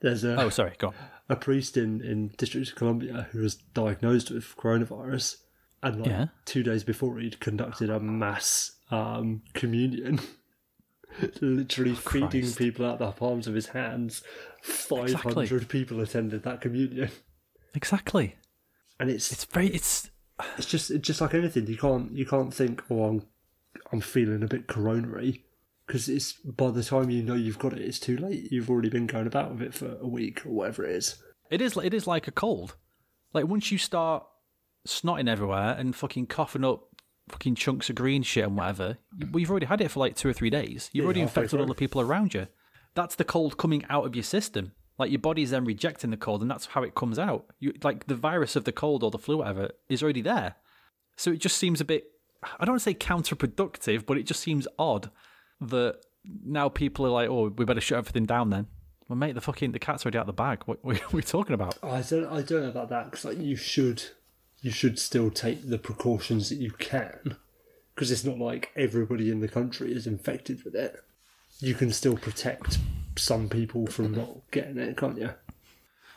[0.00, 0.74] There's a Oh, sorry.
[0.78, 0.94] Go on.
[1.28, 5.36] a priest in in District of Columbia who was diagnosed with coronavirus,
[5.82, 6.26] and like Yeah.
[6.44, 10.20] two days before he'd conducted a mass um, communion.
[11.40, 12.58] Literally feeding Christ.
[12.58, 14.22] people out the palms of his hands.
[14.62, 17.10] Five hundred people attended that communion.
[17.74, 18.36] Exactly.
[19.00, 19.68] and it's It's very.
[19.68, 20.10] It's
[20.58, 21.66] it's just it's just like anything.
[21.68, 23.22] You can't you can't think, oh, I'm
[23.92, 25.44] I'm feeling a bit coronary,
[25.86, 28.50] because it's by the time you know you've got it, it's too late.
[28.50, 31.16] You've already been going about with it for a week or whatever it is.
[31.50, 32.76] it is it is like a cold.
[33.32, 34.24] Like once you start
[34.86, 36.84] snotting everywhere and fucking coughing up
[37.30, 38.98] fucking chunks of green shit and whatever,
[39.34, 40.90] you've already had it for like two or three days.
[40.92, 42.46] You've Yeah, already infected all the people around you.
[42.94, 44.72] That's the cold coming out of your system.
[44.98, 47.46] Like your body's then rejecting the cold, and that's how it comes out.
[47.58, 50.54] You like the virus of the cold or the flu, whatever, is already there.
[51.16, 52.04] So it just seems a bit.
[52.44, 55.10] I don't want to say counterproductive, but it just seems odd
[55.70, 56.00] that
[56.44, 58.66] now people are like, "Oh, we better shut everything down." Then,
[59.08, 60.62] well, mate, the fucking the cat's already out of the bag.
[60.66, 61.78] What, what are we talking about?
[61.82, 64.02] I don't I don't know about that because like you should
[64.62, 67.36] you should still take the precautions that you can
[67.94, 70.96] because it's not like everybody in the country is infected with it.
[71.60, 72.78] You can still protect
[73.16, 75.30] some people from not getting it, can't you?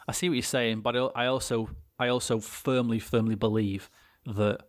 [0.08, 3.90] I see what you're saying, but I I also I also firmly firmly believe
[4.26, 4.62] that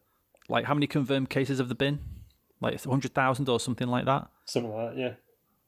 [0.49, 2.01] like how many confirmed cases have there been?
[2.61, 5.13] Like hundred thousand or something like that, Something like that, yeah.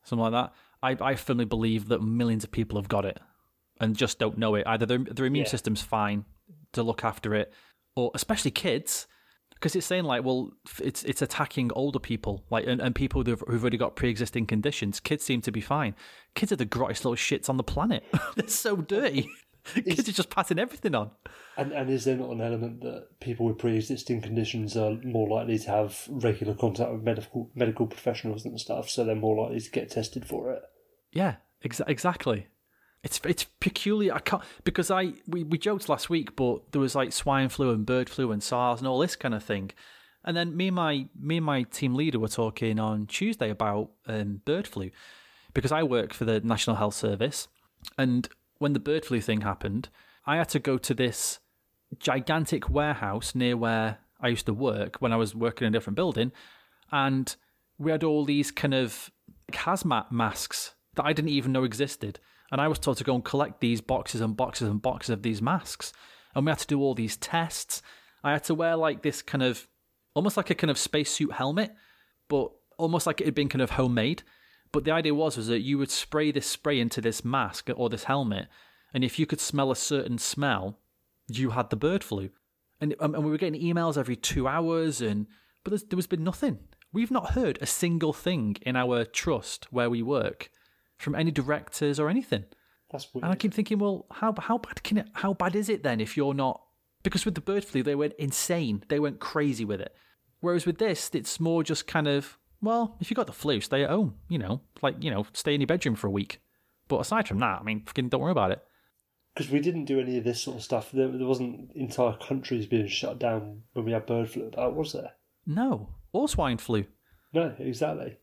[0.03, 0.53] something like that.
[0.83, 3.19] I I firmly believe that millions of people have got it
[3.81, 4.67] and just don't know it.
[4.67, 5.51] Either their their immune Yeah.
[5.51, 6.25] system's fine
[6.73, 7.53] to look after it,
[7.97, 9.07] or especially kids,
[9.55, 10.51] because it's saying like, well,
[10.83, 14.99] it's it's attacking older people, like and, and people who've, who've already got pre-existing conditions.
[15.01, 15.95] Kids seem to be fine.
[16.35, 18.03] Kids are the grossest little shits on the planet.
[18.37, 19.31] They're so dirty.
[19.85, 21.11] Kids are just passing everything on.
[21.57, 25.59] And and is there not an element that people with pre-existing conditions are more likely
[25.59, 29.71] to have regular contact with medical medical professionals and stuff, so they're more likely to
[29.71, 30.63] get tested for it?
[31.13, 32.47] Yeah, ex- exactly.
[33.03, 34.15] It's it's peculiar.
[34.15, 37.71] I can't because I we, we joked last week, but there was like swine flu
[37.71, 39.71] and bird flu and SARS and all this kind of thing.
[40.23, 43.91] And then me and my me and my team leader were talking on Tuesday about
[44.07, 44.91] um, bird flu
[45.55, 47.49] because I work for the National Health Service,
[47.97, 48.29] and
[48.61, 49.89] when the bird flu thing happened,
[50.25, 51.41] I had to go to this
[51.99, 55.97] gigantic warehouse near where I used to work when I was working in a different
[55.97, 56.31] building,
[56.93, 57.35] and
[57.79, 59.11] we had all these kind of
[59.51, 62.21] hazmat masks that I didn't even know existed.
[62.53, 65.23] And I was told to go and collect these boxes and boxes and boxes of
[65.23, 65.93] these masks.
[66.35, 67.81] And we had to do all these tests.
[68.23, 69.67] I had to wear like this kind of
[70.15, 71.73] almost like a kind of spacesuit helmet,
[72.29, 74.23] but almost like it had been kind of homemade.
[74.73, 77.89] But the idea was was that you would spray this spray into this mask or
[77.89, 78.49] this helmet,
[78.95, 80.79] and if you could smell a certain smell,
[81.29, 82.31] you had the bird flu.
[82.81, 85.27] And, um, and we were getting emails every two hours, and
[85.65, 86.61] but there's, there was been nothing.
[86.93, 90.51] We've not heard a single thing in our trust where we work
[90.97, 92.45] from any directors or anything.
[92.91, 93.25] That's weird.
[93.25, 95.09] And I keep thinking, well, how how bad can it?
[95.15, 96.63] How bad is it then if you're not?
[97.03, 98.85] Because with the bird flu, they went insane.
[98.89, 99.95] They went crazy with it.
[100.41, 103.85] Whereas with this, it's more just kind of, well, if you got the flu, stay
[103.85, 104.15] at home.
[104.29, 106.41] You know, like you know, stay in your bedroom for a week.
[106.89, 108.63] But aside from that, I mean, fucking don't worry about it.
[109.35, 110.91] Because we didn't do any of this sort of stuff.
[110.91, 114.93] There, there wasn't entire countries being shut down when we had bird flu about, was
[114.93, 115.13] there?
[115.47, 116.85] No, or swine flu.
[117.33, 118.17] No, exactly.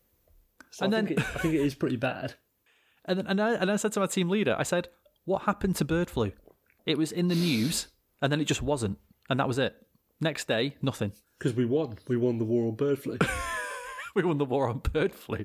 [0.70, 2.34] So And I, then- think it, I think it is pretty bad.
[3.06, 4.88] And then and I, and I said to my team leader, I said,
[5.24, 6.32] what happened to bird flu?
[6.84, 7.88] It was in the news,
[8.20, 8.98] and then it just wasn't,
[9.30, 9.74] and that was it.
[10.20, 11.12] Next day, nothing.
[11.38, 11.96] Because we won.
[12.08, 13.16] We won the war on bird flu.
[14.22, 15.44] we won the war on bird flu.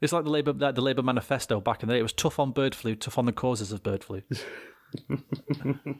[0.00, 2.00] It's like the Labour the Labour manifesto back in the day.
[2.00, 4.22] It was tough on bird flu, tough on the causes of bird flu.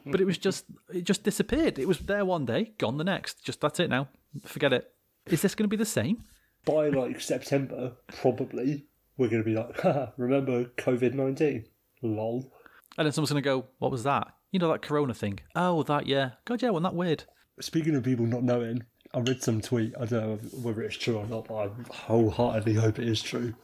[0.05, 1.79] but it was just it just disappeared.
[1.79, 3.43] It was there one day, gone the next.
[3.43, 4.09] Just that's it now.
[4.43, 4.91] Forget it.
[5.27, 6.23] Is this going to be the same?
[6.65, 11.65] By like September, probably, we're going to be like, Haha, remember COVID 19?
[12.01, 12.51] Lol.
[12.97, 14.33] And then someone's going to go, "What was that?
[14.51, 15.39] You know that Corona thing?
[15.55, 16.31] Oh, that yeah.
[16.45, 17.23] God, yeah, wasn't that weird?
[17.59, 18.83] Speaking of people not knowing,
[19.15, 19.93] I read some tweet.
[19.97, 23.55] I don't know whether it's true or not, but I wholeheartedly hope it is true.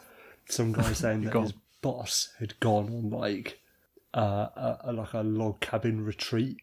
[0.48, 3.60] Some guy saying that Go his boss had gone on like
[4.14, 6.62] uh, a, a like a log cabin retreat.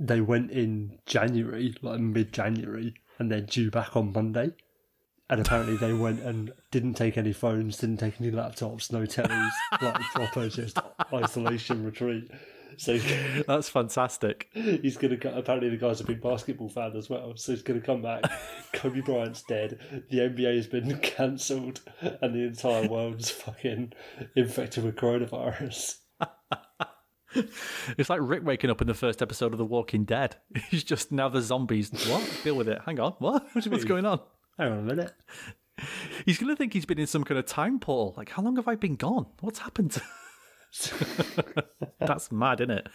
[0.00, 4.50] They went in January, like mid January, and they're due back on Monday.
[5.30, 9.50] And apparently they went and didn't take any phones, didn't take any laptops, no tellies,
[9.80, 10.76] like proper just
[11.12, 12.30] isolation retreat.
[12.76, 12.98] So
[13.46, 14.48] That's fantastic.
[14.52, 15.18] He's gonna.
[15.34, 18.22] Apparently, the guy's a big basketball fan as well, so he's gonna come back.
[18.72, 19.78] Kobe Bryant's dead.
[20.10, 23.92] The NBA has been cancelled, and the entire world's fucking
[24.36, 25.96] infected with coronavirus.
[27.98, 30.36] It's like Rick waking up in the first episode of The Walking Dead.
[30.70, 31.90] He's just now the zombies.
[32.08, 32.40] What?
[32.44, 32.80] Deal with it.
[32.86, 33.14] Hang on.
[33.18, 33.44] What?
[33.54, 33.84] What's mean?
[33.86, 34.20] going on?
[34.56, 35.12] Hang on a minute.
[36.24, 38.14] He's going to think he's been in some kind of time portal.
[38.16, 39.26] Like, how long have I been gone?
[39.40, 40.00] What's happened?
[42.00, 42.88] That's mad, isn't it?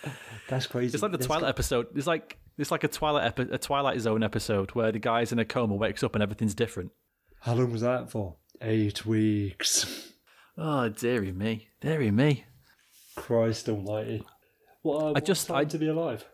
[0.50, 0.94] That's crazy.
[0.96, 1.88] It's like the There's Twilight episode.
[1.96, 5.40] It's like it's like a Twilight epi- a Twilight Zone episode where the guy's in
[5.40, 6.92] a coma, wakes up, and everything's different.
[7.42, 8.36] How long was that for?
[8.62, 10.12] Eight weeks.
[10.58, 12.44] Oh, dearie me, dearie me,
[13.16, 14.26] Christ Almighty.
[14.82, 15.04] What?
[15.04, 16.26] Uh, I just- just I- to be alive.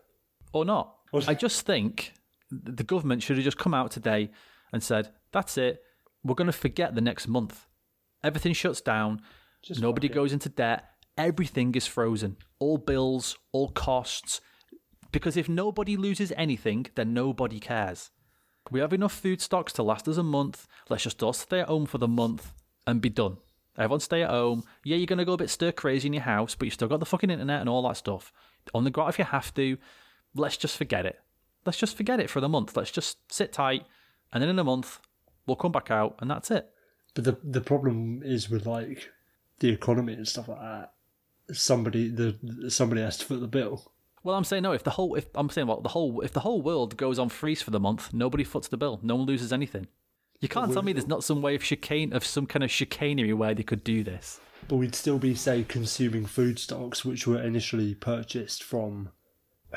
[0.52, 0.94] or not.
[1.28, 2.12] I just think
[2.50, 4.30] the government should have just come out today
[4.72, 5.82] and said, "That's it.
[6.24, 7.66] We're going to forget the next month.
[8.24, 9.22] Everything shuts down.
[9.62, 10.84] Just Nobody goes into debt.
[11.16, 12.36] Everything is frozen.
[12.58, 14.40] All bills, all costs.
[15.12, 18.10] Because if nobody loses anything, then nobody cares.
[18.70, 20.66] We have enough food stocks to last us a month.
[20.88, 22.52] Let's just all stay at home for the month
[22.86, 23.38] and be done.
[23.78, 24.64] Everyone stay at home.
[24.84, 26.88] Yeah, you're going to go a bit stir crazy in your house, but you've still
[26.88, 28.32] got the fucking internet and all that stuff.
[28.74, 29.78] On the out if you have to.
[30.34, 31.18] Let's just forget it.
[31.64, 32.76] Let's just forget it for the month.
[32.76, 33.84] Let's just sit tight.
[34.32, 35.00] And then in a month,
[35.46, 36.68] we'll come back out and that's it.
[37.14, 39.10] But the the problem is with like
[39.60, 40.92] the economy and stuff like that.
[41.52, 43.92] Somebody the somebody has to foot the bill.
[44.24, 44.72] Well, I'm saying no.
[44.72, 47.28] If the whole, if I'm saying what the whole, if the whole world goes on
[47.28, 48.98] freeze for the month, nobody foots the bill.
[49.02, 49.86] No one loses anything.
[50.40, 53.32] You can't tell me there's not some way of chicane, of some kind of chicanery
[53.32, 54.40] where they could do this.
[54.68, 59.10] But we'd still be, say, consuming food stocks which were initially purchased from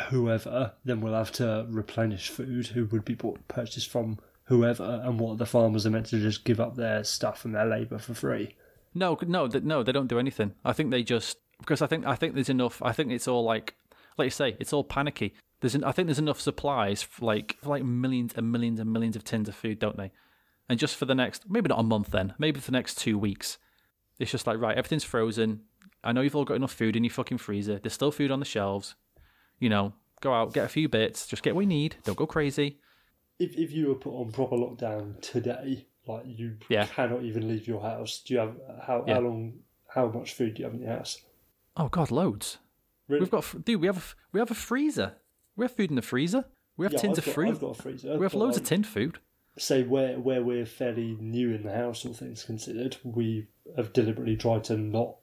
[0.09, 0.73] whoever.
[0.83, 5.01] Then we'll have to replenish food who would be bought, purchased from whoever.
[5.03, 7.99] And what the farmers are meant to just give up their stuff and their labour
[7.99, 8.55] for free.
[8.93, 9.83] No, no, no.
[9.83, 10.55] They don't do anything.
[10.65, 12.81] I think they just because I think I think there's enough.
[12.81, 13.75] I think it's all like,
[14.17, 15.33] like you say, it's all panicky.
[15.61, 18.91] There's an, I think there's enough supplies for like for like millions and millions and
[18.91, 20.11] millions of tins of food, don't they?
[20.69, 23.17] And just for the next maybe not a month then, maybe for the next two
[23.17, 23.57] weeks,
[24.19, 25.61] it's just like right, everything's frozen.
[26.03, 27.77] I know you've all got enough food in your fucking freezer.
[27.79, 28.95] There's still food on the shelves.
[29.59, 31.97] You know, go out, get a few bits, just get what we need.
[32.05, 32.77] Don't go crazy.
[33.37, 36.85] If if you were put on proper lockdown today, like you Yeah.
[36.85, 38.21] cannot even leave your house.
[38.25, 39.15] Do you have how Yeah.
[39.15, 39.59] how long?
[39.89, 41.19] How much food do you have in your house?
[41.77, 42.57] Oh god, loads.
[43.07, 43.21] Really?
[43.21, 43.81] We've got dude.
[43.81, 44.01] We have a,
[44.31, 45.13] we have a freezer.
[45.55, 46.45] We have food in the freezer.
[46.77, 47.49] We have Yeah, tins I've of got, fruit.
[47.49, 48.17] I've got a freezer.
[48.17, 49.19] We have loads of um, like, tin food.
[49.57, 54.35] say where where we're fairly new in the house, all things considered, we have deliberately
[54.37, 55.15] tried to not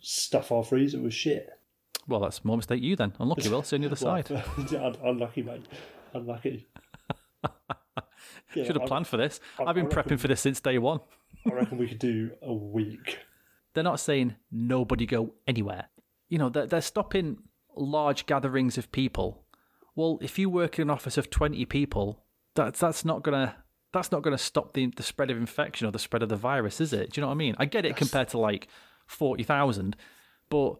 [0.00, 1.48] stuff our freezer with shit.
[2.08, 3.12] Well, that's more mistake you then.
[3.18, 3.62] Unlucky, Will.
[3.62, 4.74] Sit on the other Well, side.
[4.82, 5.66] un- unlucky, mate.
[6.14, 6.66] Unlucky.
[8.54, 9.38] Yeah, Should have I- planned for this.
[9.58, 11.00] I- I've been I prepping for this since day one.
[11.46, 13.18] I reckon we could do a week.
[13.76, 15.90] They're not saying nobody go anywhere.
[16.30, 17.36] You know, they're, they're stopping
[17.76, 19.44] large gatherings of people.
[19.94, 23.54] Well, if you work in an office of twenty people, that's that's not gonna
[23.92, 26.80] that's not gonna stop the the spread of infection or the spread of the virus,
[26.80, 27.12] is it?
[27.12, 27.54] Do you know what I mean?
[27.58, 28.68] I get it compared to like
[29.04, 29.94] forty thousand,
[30.48, 30.76] but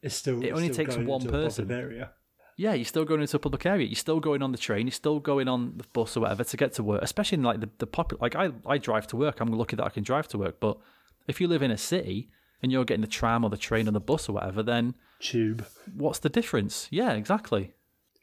[0.00, 0.42] It's still.
[0.42, 1.70] It only still takes going one into a person.
[1.70, 2.12] Area.
[2.56, 3.86] yeah, you're still going into a public area.
[3.86, 4.86] You're still going on the train.
[4.86, 7.02] You're still going on the bus or whatever to get to work.
[7.02, 8.22] Especially in like the the popular.
[8.22, 9.40] Like I I drive to work.
[9.40, 10.60] I'm lucky that I can drive to work.
[10.60, 10.78] But
[11.26, 12.30] if you live in a city
[12.62, 15.66] and you're getting the tram or the train or the bus or whatever, then Tube.
[15.94, 16.88] what's the difference?
[16.90, 17.74] Yeah, exactly.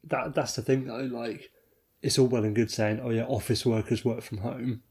[0.04, 1.10] That that's the thing though.
[1.12, 1.52] Like,
[2.02, 4.84] it's all well and good saying, "Oh yeah, office workers work from home,"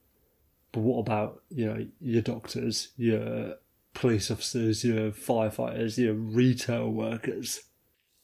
[0.73, 3.57] but what about you know your doctors, your
[3.95, 7.61] police officers, your firefighters, your retail workers?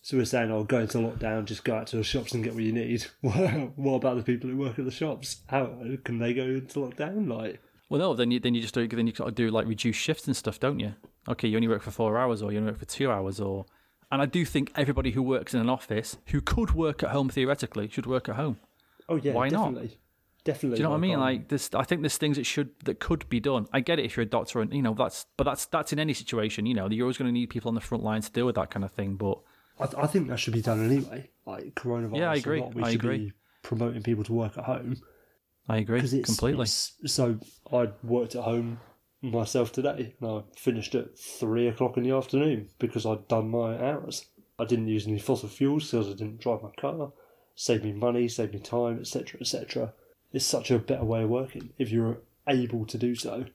[0.03, 2.55] So we're saying, "Oh, go into lockdown, just go out to the shops and get
[2.55, 5.43] what you need." what about the people who work at the shops?
[5.47, 7.29] How can they go into lockdown?
[7.29, 9.67] Like, Well, no, then you then you just do then you got to do like
[9.67, 10.95] reduced shifts and stuff, don't you?
[11.29, 13.67] Okay, you only work for four hours, or you only work for two hours, or
[14.13, 17.29] and I do think everybody who works in an office who could work at home
[17.29, 18.59] theoretically should work at home.
[19.09, 19.75] oh yeah, Why not?
[19.75, 19.99] definitely,
[20.45, 20.77] definitely.
[20.77, 21.15] Do you know what I mean?
[21.17, 23.67] um, Like this, I think there's things that should that could be done.
[23.73, 25.99] I get it if you're a doctor, and you know that's, but that's that's in
[25.99, 26.67] any situation.
[26.67, 28.55] You know, you're always going to need people on the front line to deal with
[28.55, 29.17] that kind of thing.
[29.17, 29.39] But
[29.81, 31.29] I, I think that should be done anyway.
[31.45, 32.19] Like coronavirus.
[32.19, 32.61] Yeah, I agree.
[32.61, 33.19] not, we I should agree.
[33.19, 34.97] be promoting people to work at home.
[35.71, 36.63] I agree it's completely.
[36.65, 37.39] it's- so
[37.73, 38.81] I worked at home
[39.23, 43.77] myself today, and I finished at three o'clock in the afternoon because I'd done my
[43.79, 44.27] hours.
[44.59, 47.13] I didn't use any fossil fuels because I didn't drive my car.
[47.55, 49.93] Saved me money, saved me time, etc., etc.
[50.33, 53.47] It's such a better way of working if you're able to do so.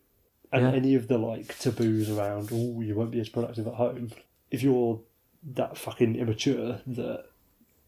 [0.52, 0.72] And Yeah.
[0.74, 4.12] any of the like taboos around, oh, you won't be as productive at home.
[4.52, 5.02] If you're
[5.44, 7.26] that fucking immature that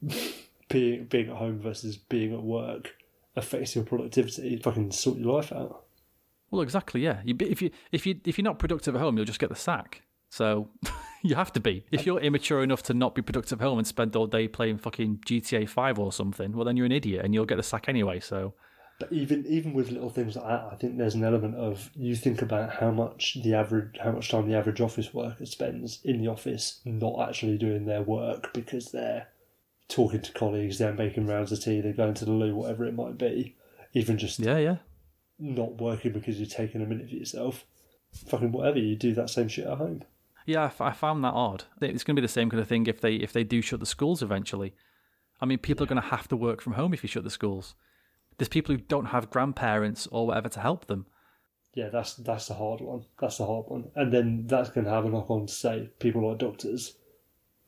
[0.69, 2.95] being being at home versus being at work
[3.37, 5.85] affects your productivity, fucking sort your life out.
[6.51, 7.01] Well, exactly.
[7.01, 7.21] Yeah.
[7.23, 9.55] You, if you if you if you're not productive at home, you'll just get the
[9.55, 10.01] sack.
[10.29, 10.69] So
[11.23, 11.85] you have to be.
[11.91, 14.77] If you're immature enough to not be productive at home and spend all day playing
[14.77, 17.87] fucking GTA Five or something, well, then you're an idiot and you'll get the sack
[17.87, 18.19] anyway.
[18.19, 18.53] So
[18.99, 22.15] But even even with little things like that, I think there's an element of you
[22.15, 26.21] think about how much the average how much time the average office worker spends in
[26.21, 29.27] the office not actually doing their work because they're
[29.87, 32.95] talking to colleagues, they're making rounds of tea, they're going to the loo, whatever it
[32.95, 33.55] might be.
[33.93, 34.77] Even just yeah, yeah.
[35.39, 37.65] not working because you're taking a minute for yourself.
[38.27, 40.03] Fucking whatever, you do that same shit at home.
[40.45, 41.65] Yeah, I, f- I found that odd.
[41.81, 43.79] It's going to be the same kind of thing if they if they do shut
[43.79, 44.73] the schools eventually.
[45.41, 47.29] I mean, people are going to have to work from home if you shut the
[47.29, 47.75] schools.
[48.37, 51.05] There's people who don't have grandparents or whatever to help them.
[51.73, 53.05] Yeah, that's that's the hard one.
[53.19, 53.91] That's the hard one.
[53.95, 56.97] And then that's going to have a knock on to say people like doctors.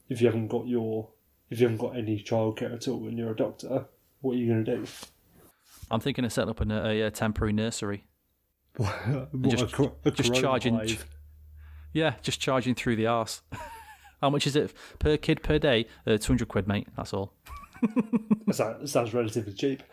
[0.07, 1.09] If you haven't got your,
[1.49, 3.85] if you haven't got any childcare at all, and you're a doctor,
[4.21, 4.85] what are you going to do?
[5.91, 8.05] I'm thinking of setting up a, a, a temporary nursery.
[8.77, 10.97] What, just- a a just charging-?
[11.91, 13.41] Yeah, just charging through the arse.
[14.21, 15.87] How much is it per kid per day?
[16.05, 16.87] Uh, 200 quid, mate.
[16.95, 17.33] That's all.
[18.45, 19.83] That sounds, sounds relatively cheap.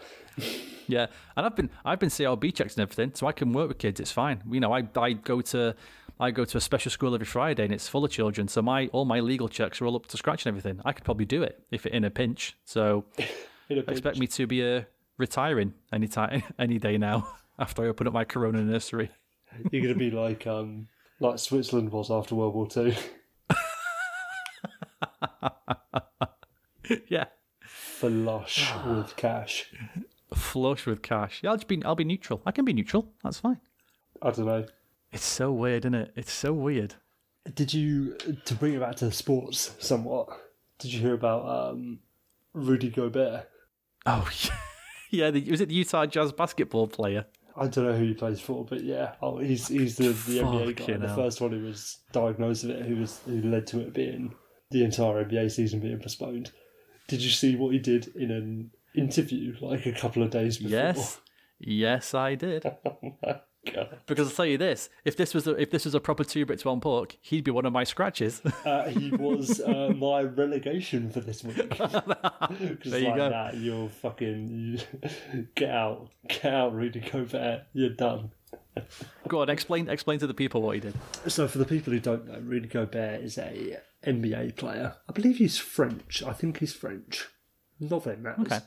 [0.89, 3.79] Yeah, and I've been I've been CRB checks and everything, so I can work with
[3.79, 4.01] kids.
[4.01, 4.43] It's fine.
[4.51, 5.75] You know, I I go to
[6.19, 8.49] I go to a special school every Friday, and it's full of children.
[8.49, 10.81] So my all my legal checks are all up to scratch and everything.
[10.85, 12.57] I could probably do it if it in a pinch.
[12.65, 13.05] So
[13.71, 14.83] a expect me to be uh,
[15.19, 19.11] retiring any time any day now after I open up my Corona nursery.
[19.71, 20.89] You're going to be like um
[21.21, 22.95] like Switzerland was after World War Two.
[27.09, 27.25] yeah,
[27.61, 29.71] Flush with cash.
[30.35, 31.41] flush with cash.
[31.43, 32.41] Yeah, I'll just be I'll be neutral.
[32.47, 33.13] I can be neutral.
[33.23, 33.61] That's fine.
[34.23, 34.65] I don't know.
[35.17, 36.13] It's so weird, isn't it?
[36.15, 36.95] It's so weird.
[37.55, 40.29] Did you to bring it back to sports somewhat?
[40.79, 42.01] Did you hear about um,
[42.53, 43.49] Rudy Gobert?
[44.05, 44.29] Oh
[45.11, 47.25] yeah, the, was it the Utah Jazz basketball player?
[47.57, 50.87] I don't know who he plays for, but yeah, oh, he's he's the, the NBA
[50.87, 53.95] guy, the first one who was diagnosed with it, who was who led to it
[53.95, 54.35] being
[54.71, 56.53] the entire NBA season being postponed.
[57.09, 60.73] Did you see what he did in an interview like a couple of days before?
[60.73, 61.21] Yes,
[61.59, 62.71] yes, I did.
[63.75, 63.99] God.
[64.07, 66.47] Because I'll tell you this: if this was a, if this was a proper two
[66.47, 68.43] bits one pork, he'd be one of my scratches.
[68.65, 71.57] Uh, he was uh, my relegation for this week.
[72.85, 73.31] There you like go.
[73.31, 74.79] that, you're fucking
[75.33, 77.63] you, get out, get out, Rudy Gobert.
[77.73, 78.31] You're done.
[79.29, 80.95] Go on, explain explain to the people what he did.
[81.27, 84.95] So, for the people who don't know, Rudy Gobert is a NBA player.
[85.09, 86.23] I believe he's French.
[86.23, 87.29] I think he's French.
[87.81, 88.47] Not that matters.
[88.47, 88.61] Okay.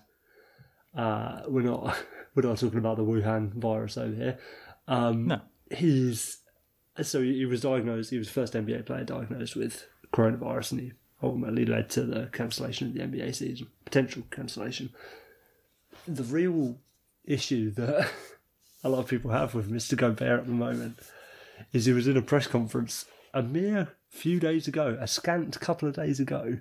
[0.96, 1.96] Uh, we're not
[2.36, 4.38] we're not talking about the Wuhan virus over here.
[4.89, 5.41] Um, No.
[5.71, 6.39] He's
[7.02, 8.10] so he was diagnosed.
[8.10, 12.28] He was the first NBA player diagnosed with coronavirus, and he ultimately led to the
[12.34, 14.89] cancellation of the NBA season, potential cancellation.
[16.08, 16.80] The real
[17.23, 18.10] issue that
[18.84, 19.95] a lot of people have with Mr.
[19.95, 20.99] Gobert at the moment
[21.71, 25.88] is he was in a press conference a mere few days ago, a scant couple
[25.88, 26.60] of days ago,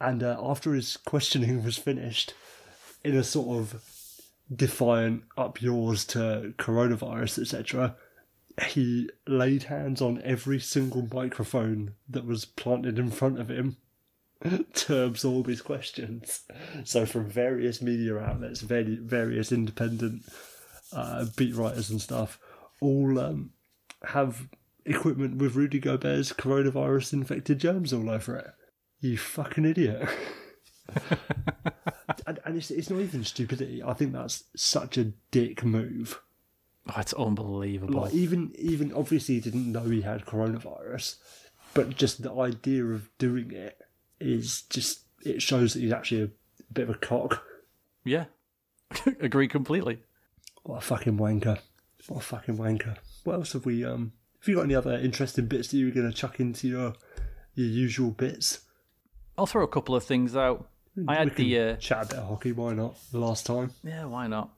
[0.00, 2.34] and uh, after his questioning was finished,
[3.02, 3.82] in a sort of
[4.54, 7.96] defiant up yours to coronavirus, etc.,
[8.68, 13.76] he laid hands on every single microphone that was planted in front of him
[14.74, 16.42] to absorb his questions.
[16.84, 20.22] So, from various media outlets, various independent
[20.92, 22.38] uh, beat writers and stuff,
[22.80, 23.50] all um,
[24.04, 24.48] have
[24.84, 28.50] equipment with Rudy Gobert's coronavirus infected germs all over it.
[29.00, 30.08] You fucking idiot.
[32.26, 33.82] and and it's, it's not even stupidity.
[33.82, 36.20] I think that's such a dick move.
[36.88, 38.02] Oh, it's unbelievable.
[38.02, 41.16] Like even even obviously he didn't know he had coronavirus,
[41.74, 43.78] but just the idea of doing it
[44.20, 46.30] is just it shows that he's actually a
[46.72, 47.44] bit of a cock.
[48.04, 48.26] yeah,
[49.20, 50.02] agree completely.
[50.62, 51.58] What a fucking wanker!
[52.08, 52.96] What a fucking wanker!
[53.24, 53.84] What else have we?
[53.84, 56.68] Um, have you got any other interesting bits that you were going to chuck into
[56.68, 56.94] your
[57.54, 58.60] your usual bits?
[59.36, 60.68] I'll throw a couple of things out.
[61.08, 62.52] I had the uh, chat a bit of hockey.
[62.52, 62.96] Why not?
[63.12, 63.72] The last time.
[63.82, 64.50] yeah, why not?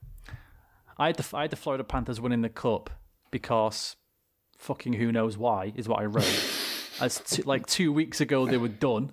[0.97, 2.91] I had the I had the Florida Panthers winning the cup
[3.31, 3.97] because
[4.59, 6.45] fucking who knows why is what I wrote.
[7.01, 9.13] As t- like two weeks ago they were done,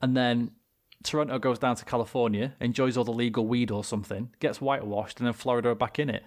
[0.00, 0.52] and then
[1.02, 5.26] Toronto goes down to California, enjoys all the legal weed or something, gets whitewashed, and
[5.26, 6.22] then Florida are back in it.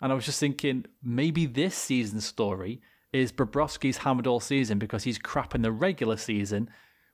[0.00, 2.80] And I was just thinking maybe this season's story
[3.12, 6.68] is Bobrovsky's hammered all season because he's crap in the regular season,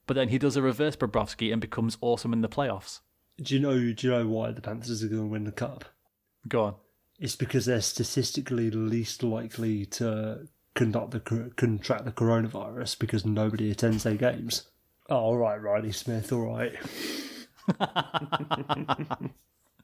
[0.07, 3.01] but then he does a reverse Bobrovsky and becomes awesome in the playoffs.
[3.43, 3.75] Do you know?
[3.93, 5.85] Do you know why the Panthers are going to win the cup?
[6.47, 6.75] Go on.
[7.19, 11.21] It's because they're statistically least likely to conduct the
[11.57, 14.67] contract the coronavirus because nobody attends their games.
[15.09, 16.33] Oh, all right, Reilly Smith.
[16.33, 16.75] All right,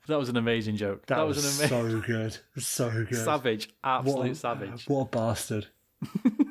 [0.06, 1.06] That was an amazing joke.
[1.06, 3.14] that, That, was, was, an amazing so good, so good.
[3.24, 4.88] savage, absolute What savage.
[4.88, 5.66] What a bastard!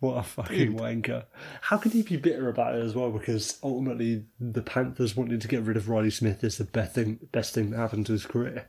[0.00, 1.24] what a fucking wanker!
[1.62, 3.10] How can he be bitter about it as well?
[3.10, 7.18] Because ultimately, the Panthers wanting to get rid of Reilly Smith is the best thing,
[7.32, 8.68] best thing that happened to his career.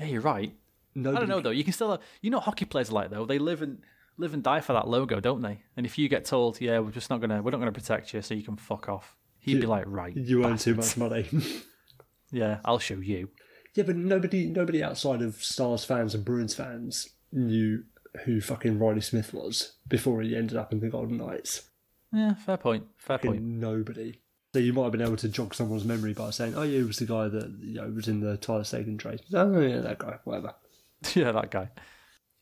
[0.00, 0.54] Yeah, you're right.
[0.94, 1.50] Nobody, I don't know though.
[1.50, 3.24] You can still, you know, hockey players are like though.
[3.26, 3.78] They live and
[4.16, 5.62] live and die for that logo, don't they?
[5.76, 8.22] And if you get told, yeah, we're just not gonna, we're not gonna protect you,
[8.22, 9.16] so you can fuck off.
[9.38, 11.28] He'd be like, right, You earn too much money.
[12.30, 13.30] yeah, I'll show you.
[13.74, 17.84] Yeah, but nobody, nobody outside of Stars fans and Bruins fans knew
[18.24, 21.68] who fucking Reilly Smith was before he ended up in the Golden Knights.
[22.12, 22.84] Yeah, fair point.
[22.98, 23.42] Fair Fucking point.
[23.42, 24.18] nobody.
[24.52, 26.84] So you might have been able to jog someone's memory by saying, "Oh yeah, he
[26.84, 29.98] was the guy that you know was in the Tyler Seguin trade." Oh yeah, that
[29.98, 30.18] guy.
[30.24, 30.54] Whatever.
[31.14, 31.70] yeah, that guy.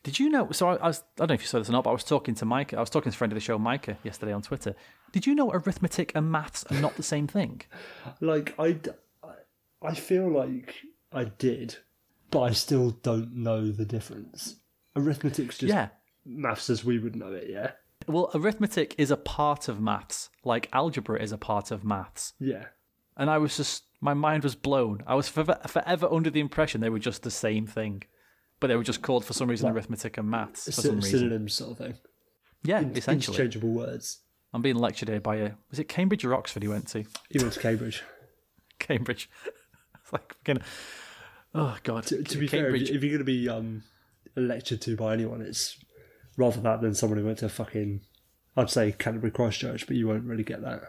[0.02, 0.50] Did you know?
[0.50, 1.92] So I, I was, I don't know if you saw this or not, but I
[1.92, 2.78] was talking to Micah.
[2.78, 4.74] I was talking to a friend of the show, Micah, yesterday on Twitter.
[5.12, 7.62] Did you know arithmetic and maths are not the same thing?
[8.20, 8.78] Like I,
[9.82, 10.74] I feel like
[11.12, 11.76] I did,
[12.30, 14.56] but I still don't know the difference.
[14.96, 15.88] Arithmetic's just Yeah.
[16.24, 17.48] maths as we would know it.
[17.48, 17.72] Yeah.
[18.06, 22.32] Well, arithmetic is a part of maths, like algebra is a part of maths.
[22.40, 22.66] Yeah.
[23.16, 25.02] And I was just, my mind was blown.
[25.06, 28.02] I was forever, forever under the impression they were just the same thing.
[28.58, 31.18] But they were just called for some reason arithmetic and maths for some reason.
[31.20, 31.94] synonyms sort of thing.
[32.62, 33.36] Yeah, essentially.
[33.36, 34.20] Interchangeable words.
[34.52, 37.04] I'm being lectured here by a, was it Cambridge or Oxford he went to?
[37.30, 38.02] He went to Cambridge.
[38.78, 39.30] Cambridge.
[40.02, 40.62] it's like, fucking,
[41.54, 42.04] oh God.
[42.06, 42.90] To, to be fair, Cambridge.
[42.90, 43.82] you- if you're going to be um,
[44.36, 45.78] lectured to by anyone, it's
[46.36, 48.00] rather that than someone who went to fucking,
[48.56, 50.82] I'd say Canterbury Christchurch, but you won't really get that.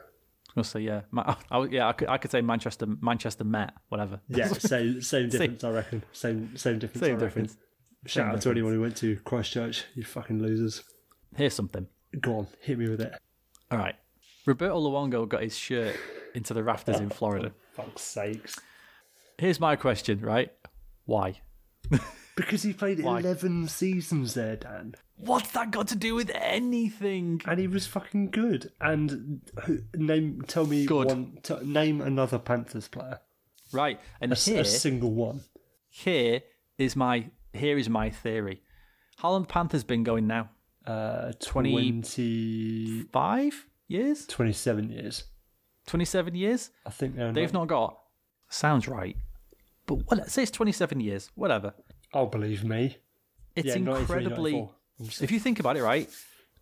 [0.55, 1.01] I'll say yeah.
[1.49, 4.19] I, would- yeah, I could, I could say Manchester, Manchester Met, whatever.
[4.27, 6.03] Yeah, same same difference, I reckon.
[6.11, 7.05] Same same difference.
[7.05, 7.57] Same I difference.
[8.05, 9.85] Shout Same out to anyone who went to Christchurch.
[9.95, 10.83] You fucking losers.
[11.35, 11.87] Here's something.
[12.19, 13.13] Go on, hit me with it.
[13.69, 13.95] All right.
[14.45, 15.95] Roberto Luongo got his shirt
[16.33, 17.51] into the rafters in oh, Florida.
[17.73, 18.59] Fuck's sakes.
[19.37, 20.51] Here's my question, right?
[21.05, 21.39] Why?
[22.41, 23.19] Because he played Why?
[23.19, 24.95] 11 seasons there, Dan.
[25.17, 27.41] What's that got to do with anything?
[27.45, 28.71] And he was fucking good.
[28.81, 31.07] And who, name, tell me Good.
[31.07, 33.19] one, t- name another Panthers player.
[33.71, 35.41] Right, and A, here, a single one.
[35.89, 36.41] here
[36.77, 38.61] is my here is my theory.
[39.17, 40.49] How long the Panthers been going now?
[40.85, 41.71] Uh, 20
[42.01, 43.05] 20,
[43.87, 44.25] years?
[44.25, 45.23] 27 years.
[45.87, 46.69] Twenty-seven years?
[46.85, 47.31] I think they're.
[47.31, 47.97] They've not got.
[48.49, 49.17] Sounds right,
[49.87, 50.17] but what?
[50.19, 51.29] Let's say it's twenty-seven years.
[51.35, 51.73] Whatever.
[52.13, 52.97] Oh, believe me.
[53.55, 54.69] It's Yeah, incredibly.
[54.99, 56.09] If you think about it, right,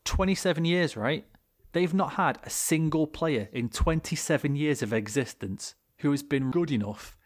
[0.06, 1.26] twenty-seven years, right?
[1.72, 6.72] They've not had a single player in twenty-seven years of existence who has been good
[6.72, 7.18] enough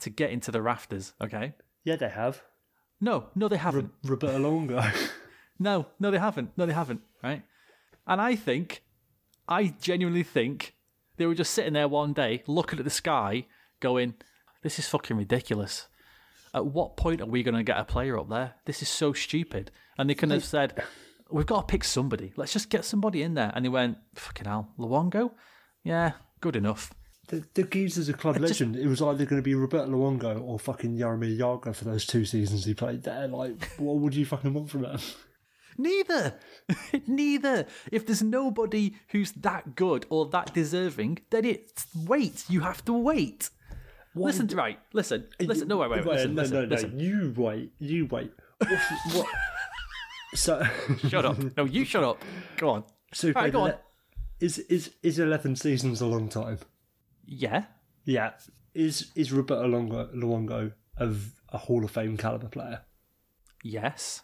[0.00, 1.12] to get into the rafters.
[1.20, 1.54] Okay.
[1.84, 2.42] Yeah, they have.
[3.00, 3.92] No, no, they haven't.
[4.04, 5.10] Roberto Luongo.
[5.58, 6.50] No, no, they haven't.
[6.56, 7.02] No, they haven't.
[7.22, 7.42] Right?
[8.04, 8.82] And I think,
[9.46, 10.74] I genuinely think
[11.18, 13.46] they were just sitting there one day, looking at the sky,
[13.78, 14.14] going,
[14.64, 15.86] "This is fucking ridiculous.
[16.54, 18.54] At what point are we going to get a player up there?
[18.64, 20.82] This is so stupid." And they could have said,
[21.30, 22.32] "We've got to pick somebody.
[22.36, 25.32] Let's just get somebody in there." And they went, "Fucking hell, Luongo?
[25.82, 26.92] Yeah, good enough."
[27.32, 28.76] the, the geezer's a club legend.
[28.76, 32.24] It was either going to be Roberto Luongo or fucking Jaromir Jagr for those two
[32.24, 33.26] seasons he played there.
[33.26, 34.98] Like, what would you fucking want from him?
[35.78, 36.34] Neither.
[37.06, 37.66] Neither.
[37.90, 42.44] If there's nobody who's that good or that deserving, then it's wait.
[42.48, 43.48] You have to wait.
[44.14, 44.78] Listen, right.
[44.92, 45.26] Listen.
[45.40, 45.68] Uh, listen.
[45.68, 46.04] No, wait, wait.
[46.04, 46.68] wait listen, no, listen, no, no.
[46.68, 47.00] listen.
[47.00, 47.72] You wait.
[47.78, 48.32] You wait.
[48.58, 49.26] What's- what?
[50.34, 50.62] So,
[51.08, 51.36] Shut up.
[51.58, 52.22] No, you shut up.
[52.56, 52.84] Go on.
[53.12, 53.74] so Right, go on.
[54.40, 56.58] is is is eleven seasons a long time?
[57.26, 57.64] Yeah.
[58.06, 58.32] Yeah.
[58.72, 62.80] Is is Roberto Luongo, Luongo of a Hall of Fame caliber player?
[63.62, 64.22] Yes.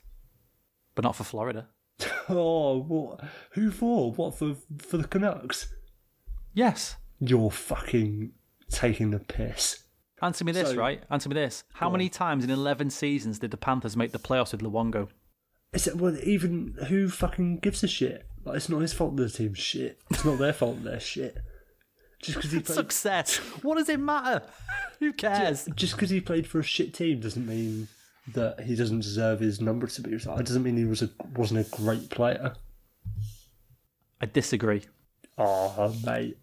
[0.95, 1.69] But not for Florida.
[2.31, 3.21] Oh, what?
[3.53, 4.13] Who for?
[4.13, 4.55] What for?
[4.79, 5.73] For the Canucks?
[6.55, 6.97] Yes.
[7.21, 8.33] You're fucking
[8.71, 9.85] taking the piss.
[10.23, 11.03] Answer me this, So- right?
[11.11, 11.65] Answer me this.
[11.75, 15.09] How many times in 11 seasons did the Panthers make the playoffs with Luongo?
[15.73, 16.17] Is it well?
[16.23, 18.27] Even who fucking gives a shit?
[18.45, 20.01] Like, it's not his fault the team's shit.
[20.11, 21.39] It's not their fault they're shit.
[22.23, 23.37] Just because he played, Success.
[23.63, 24.43] What does it matter?
[24.99, 25.69] Who cares?
[25.77, 27.87] just because he played for a shit team doesn't mean
[28.35, 30.41] that he doesn't deserve his number to be retired.
[30.41, 32.55] It doesn't mean he was a wasn't a great player.
[34.21, 34.83] I disagree.
[35.37, 36.39] Oh, mate.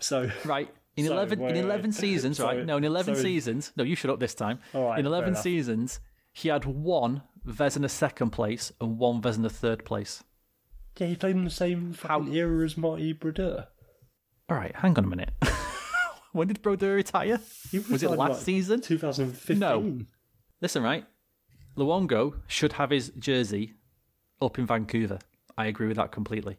[0.00, 0.68] So Right.
[0.96, 1.64] In 11 wait, in wait.
[1.64, 2.66] 11 seasons, Sorry, right?
[2.66, 3.24] No, in 11 sorry.
[3.24, 3.72] seasons.
[3.76, 4.60] No, you shut up this time.
[4.72, 6.00] Right, in 11 seasons,
[6.32, 10.22] he had one Vezina second place and one Vezina third place.
[10.98, 13.66] yeah, he played in the same fucking era as Marty Brodeur.
[14.48, 15.30] All right, hang on a minute.
[16.32, 17.40] when did Brodeur retire?
[17.70, 18.80] He Was it last like, season?
[18.80, 19.58] 2015.
[19.58, 19.98] No.
[20.60, 21.04] Listen, right?
[21.76, 23.74] Luongo should have his jersey
[24.40, 25.18] up in Vancouver.
[25.58, 26.58] I agree with that completely.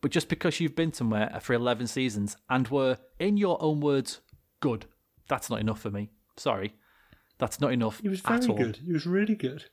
[0.00, 4.20] But just because you've been somewhere for 11 seasons and were, in your own words,
[4.60, 4.86] good,
[5.28, 6.10] that's not enough for me.
[6.36, 6.74] Sorry.
[7.38, 8.56] That's not enough He was at very all.
[8.56, 8.76] good.
[8.84, 9.64] He was really good.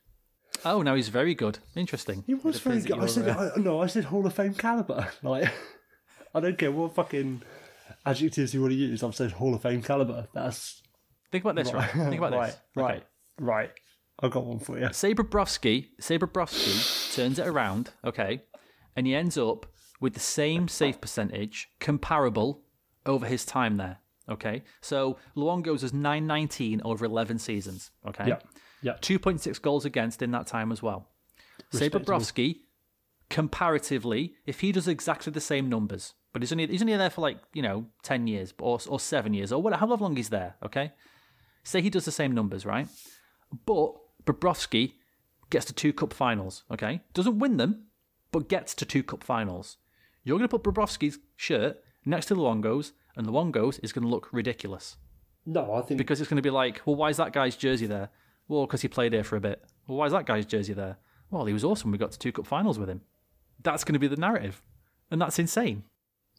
[0.63, 1.59] Oh, now he's very good.
[1.75, 2.23] Interesting.
[2.25, 2.99] He was very good.
[2.99, 5.07] I said, uh, I, no, I said Hall of Fame caliber.
[5.23, 5.51] Like,
[6.33, 7.41] I don't care what fucking
[8.05, 9.03] adjectives you want to use.
[9.03, 10.27] I've said Hall of Fame caliber.
[10.33, 10.81] That's
[11.31, 11.89] think about this, right?
[11.91, 12.57] Think about right, this.
[12.75, 13.03] right, Okay.
[13.39, 13.71] right.
[14.21, 14.89] I've got one for you.
[14.93, 15.85] Say Bobrovsky
[17.15, 18.41] turns it around, okay,
[18.95, 19.65] and he ends up
[20.05, 22.61] with the same save percentage, comparable
[23.07, 23.97] over his time there,
[24.29, 24.61] okay.
[24.79, 28.27] So Luongo's is nine nineteen over eleven seasons, okay.
[28.27, 28.39] Yeah,
[28.83, 28.97] yeah.
[29.01, 31.09] Two point six goals against in that time as well.
[31.71, 32.57] Say Bobrovsky,
[33.31, 37.21] comparatively, if he does exactly the same numbers, but he's only he's only there for
[37.21, 40.55] like you know ten years or or seven years or whatever, however long he's there,
[40.63, 40.93] okay.
[41.63, 42.87] Say he does the same numbers, right?
[43.65, 44.93] But Bobrovsky
[45.49, 47.01] gets to two cup finals, okay?
[47.15, 47.85] Doesn't win them,
[48.31, 49.77] but gets to two cup finals.
[50.25, 54.03] You're going to put Bobrovsky's shirt next to the Luongo's, and the Luongo's is going
[54.03, 54.97] to look ridiculous
[55.45, 57.85] No, I think because it's going to be like, well, why is that guy's jersey
[57.85, 58.09] there?
[58.49, 59.63] Well, because he played here for a bit.
[59.87, 60.97] Well, why is that guy's jersey there?
[61.31, 61.91] Well, he was awesome.
[61.91, 63.01] We got to two cup finals with him.
[63.63, 64.61] That's going to be the narrative,
[65.09, 65.83] and that's insane.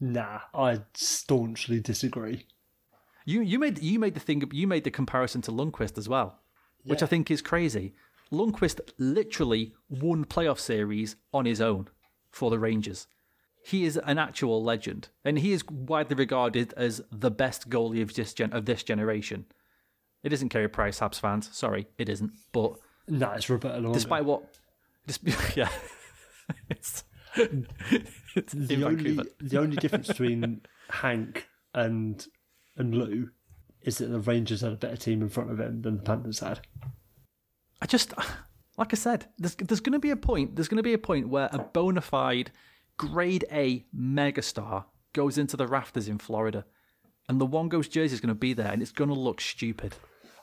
[0.01, 0.41] nah.
[0.55, 2.47] I staunchly disagree.
[3.25, 6.39] You you made you made the thing you made the comparison to Lundqvist as well,
[6.85, 7.95] which I think is crazy.
[8.31, 11.89] Lundqvist literally won playoff series on his own
[12.31, 13.09] for the Rangers.
[13.67, 18.15] He is an actual legend, and he is widely regarded as the best goalie of
[18.15, 19.47] this gen- of this generation.
[20.23, 21.51] It isn't Carey Price, Habs fans.
[21.53, 22.31] Sorry, it isn't.
[22.53, 22.75] But
[23.09, 23.93] Nah, it's Roberto Luongo.
[23.93, 24.43] despite what,
[25.57, 25.69] yeah,
[26.71, 27.03] it's,
[27.37, 32.25] it's the only the only difference between Hank and
[32.77, 33.31] and Lou
[33.83, 36.41] is that the Rangers had a better team in front of him than the Panthers
[36.41, 36.61] had.
[37.83, 38.13] I just,
[38.79, 40.55] like I said, there's there's going to be a point.
[40.57, 42.51] There's going to be a point where a bona fide,
[42.99, 46.65] grade A megastar goes into the rafters in Florida,
[47.29, 49.95] and the Luongo's jersey is going to be there, and it's going to look stupid.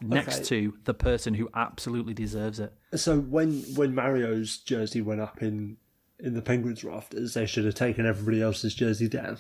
[0.02, 0.44] next Okay.
[0.46, 2.74] to the person who absolutely deserves it.
[2.96, 5.78] So when when Mario's jersey went up in
[6.20, 9.38] in the Penguins rafters, they should have taken everybody else's jersey down.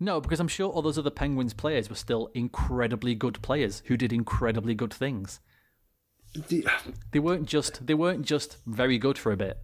[0.00, 3.96] No, because I'm sure all those other Penguins players were still incredibly good players who
[3.96, 5.38] did incredibly good things.
[6.48, 6.66] The-
[7.12, 9.58] They weren't just they weren't just very good for a bit.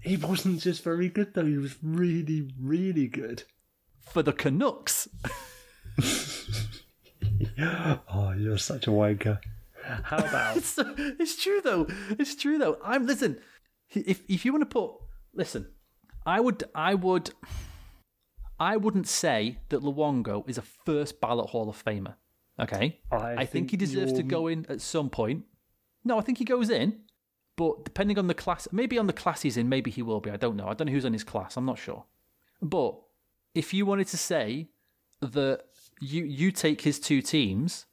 [0.00, 1.44] He wasn't just very good though.
[1.46, 3.42] He was really, really good.
[4.00, 5.08] For the Canucks,
[7.58, 9.38] Oh, you're such a wanker.
[9.84, 11.86] How about it's, it's true though.
[12.10, 12.78] It's true though.
[12.84, 13.38] I'm listen.
[13.90, 14.92] If if you want to put
[15.34, 15.66] listen,
[16.26, 17.30] I would I would
[18.60, 22.14] I wouldn't say that Luongo is a first ballot Hall of Famer.
[22.60, 25.44] Okay, I think, think he deserves to you're- go in at some point.
[26.04, 27.00] No, I think he goes in,
[27.58, 30.30] but depending on the class, maybe on the class he's in, maybe he will be.
[30.30, 30.68] I don't know.
[30.68, 31.56] I don't know who's on his class.
[31.56, 32.04] I'm not sure.
[32.62, 32.94] But
[33.52, 34.68] if you wanted to say
[35.20, 35.64] that
[36.00, 37.86] you you take his two teams,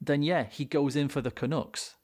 [0.00, 1.96] then yeah, he goes in for the Canucks.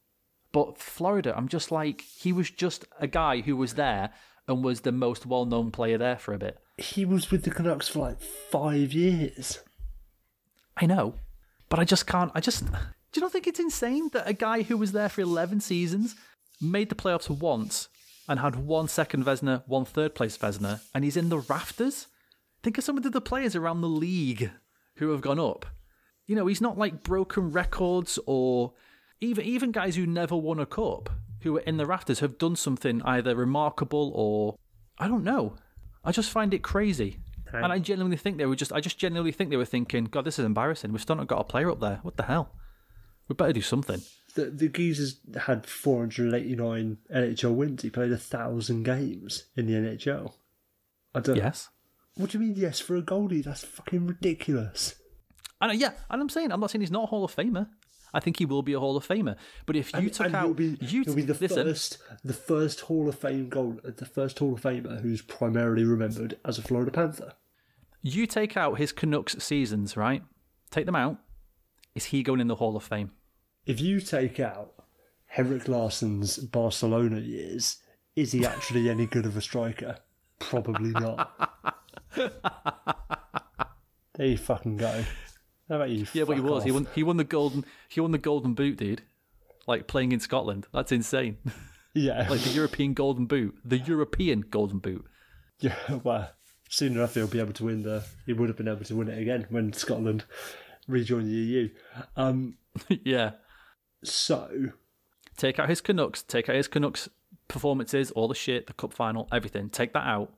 [0.51, 4.11] But Florida, I'm just like he was just a guy who was there
[4.49, 6.59] and was the most well-known player there for a bit.
[6.77, 9.61] he was with the Canucks for like five years?
[10.77, 11.15] I know,
[11.69, 12.33] but I just can't.
[12.35, 12.67] I just.
[12.67, 16.17] Do you not think it's insane that a guy who was there for 11 seasons
[16.61, 17.89] made the playoffs once
[18.29, 22.07] and had one second Vezina, one third place Vezina, and he's in the rafters?
[22.63, 24.51] Think of some of the players around the league
[24.97, 25.67] who have gone up.
[26.27, 28.73] You know, he's not like broken records or
[29.21, 31.11] even even guys who never won a cup
[31.43, 34.57] who are in the rafters have done something either remarkable or
[34.99, 35.57] I don't know.
[36.05, 37.19] I just find it crazy.
[37.53, 40.25] And I genuinely think they were just I just genuinely think they were thinking, God,
[40.25, 40.93] this is embarrassing.
[40.93, 42.01] We've still not got a player up there.
[42.03, 42.51] What the hell?
[43.29, 44.03] We better do something.
[44.37, 47.83] The the geezers had 489 NHL wins.
[47.83, 50.33] He played a thousand games in the NHL.
[51.15, 51.37] I don't.
[51.37, 51.69] Yes.
[52.17, 52.55] What do you mean?
[52.57, 54.95] Yes, for a goalie, that's fucking ridiculous.
[55.61, 57.69] And uh, yeah, and I'm saying I'm not saying he's not a Hall of Famer.
[58.15, 59.37] I think he will be a Hall of Famer.
[59.67, 61.99] But if you And- took and out he'll be, you he'll be the listen, first,
[62.25, 66.57] the first Hall of Fame goal, the first Hall of Famer who's primarily remembered as
[66.59, 67.33] a Florida Panther.
[68.03, 70.23] you take out his Canucks seasons, right?
[70.71, 71.19] Take them out.
[71.95, 73.11] Is he going in the Hall of Fame?
[73.67, 74.73] If you take out
[75.27, 77.79] Henrik Larsson's Barcelona years,
[78.15, 79.97] is he actually any good of a striker?
[80.39, 81.65] Probably not.
[82.15, 82.31] there
[84.27, 85.05] you fucking go.
[85.69, 86.07] How about you?
[86.13, 86.65] Yeah, but he was.
[86.65, 86.87] He won.
[86.95, 87.65] He won the golden.
[87.89, 89.03] He won the golden boot, dude.
[89.67, 90.67] Like playing in Scotland.
[90.73, 91.39] That's insane.
[91.99, 93.57] Yeah, like the European golden boot.
[93.65, 95.07] The European golden boot.
[95.61, 95.75] yeah.
[96.05, 96.29] Well,
[96.69, 98.05] soon enough he'll be able to win the.
[98.27, 100.25] He would have been able to win it again when Scotland
[100.87, 101.69] rejoined the EU.
[102.15, 102.59] Um.
[103.03, 103.31] yeah.
[104.07, 104.71] So
[105.37, 106.23] Take out his Canucks.
[106.23, 107.09] Take out his Canucks
[107.49, 109.69] performances, all the shit, the cup final, everything.
[109.69, 110.33] Take that out.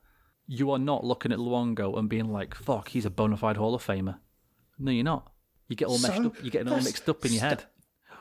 [0.46, 3.74] You are not looking at Luongo and being like, "Fuck, he's a bona fide Hall
[3.74, 4.18] of Famer."
[4.78, 5.30] No, you're not.
[5.68, 6.42] You get all messed So, up.
[6.42, 7.64] You're getting all mixed up in your head.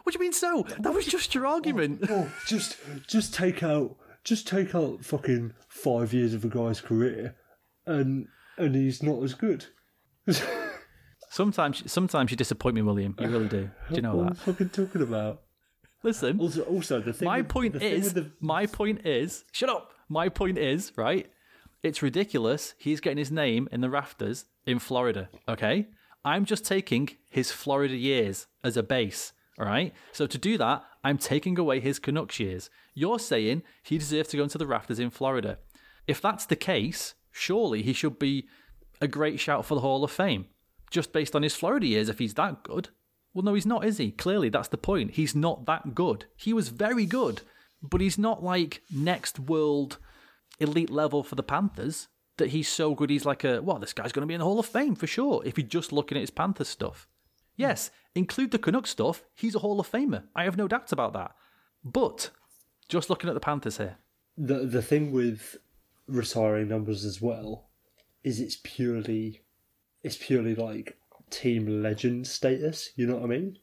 [0.04, 0.34] What do you mean?
[0.34, 2.02] So that was just your argument.
[2.10, 2.78] Oh, oh, just
[3.08, 7.36] just take out just take out fucking five years of a guy's career,
[7.86, 8.28] and
[8.58, 9.66] and he's not as good.
[11.30, 13.16] Sometimes, sometimes you disappoint me, William.
[13.20, 13.70] You really do.
[13.90, 14.38] Do you know What that?
[14.38, 15.42] fucking talking about?
[16.04, 16.40] Listen.
[16.40, 17.26] Also, also the thing.
[17.26, 19.92] My with- point is, the, my point is, shut up.
[20.10, 21.30] My point is, right?
[21.84, 22.74] It's ridiculous.
[22.78, 25.30] He's getting his name in the rafters in Florida.
[25.50, 25.88] Okay,
[26.24, 29.34] I'm just taking his Florida years as a base.
[29.60, 29.94] All right.
[30.12, 32.70] So to do that, I'm taking away his Canucks years.
[32.94, 35.58] You're saying he deserves to go into the rafters in Florida.
[36.08, 38.48] If that's the case, surely he should be
[39.02, 40.46] a great shout for the Hall of Fame,
[40.90, 42.10] just based on his Florida years.
[42.10, 42.90] If he's that good,
[43.34, 44.12] well, no, he's not, is he?
[44.12, 45.12] Clearly, that's the point.
[45.12, 46.26] He's not that good.
[46.36, 47.42] He was very good,
[47.82, 49.98] but he's not like next world
[50.60, 52.08] elite level for the Panthers.
[52.38, 54.46] That he's so good, he's like a well, this guy's going to be in the
[54.46, 55.42] Hall of Fame for sure.
[55.44, 57.08] If you're just looking at his Panthers stuff,
[57.56, 59.24] yes, include the Canucks stuff.
[59.34, 60.24] He's a Hall of Famer.
[60.36, 61.36] I have no doubts about that.
[61.84, 62.30] But
[62.90, 63.98] just looking at the Panthers here,
[64.38, 65.58] the the thing with
[66.08, 67.70] retiring numbers as well
[68.24, 69.42] is it's purely
[70.04, 70.98] it's purely like
[71.30, 72.90] team legend status.
[72.96, 73.58] You know what I mean?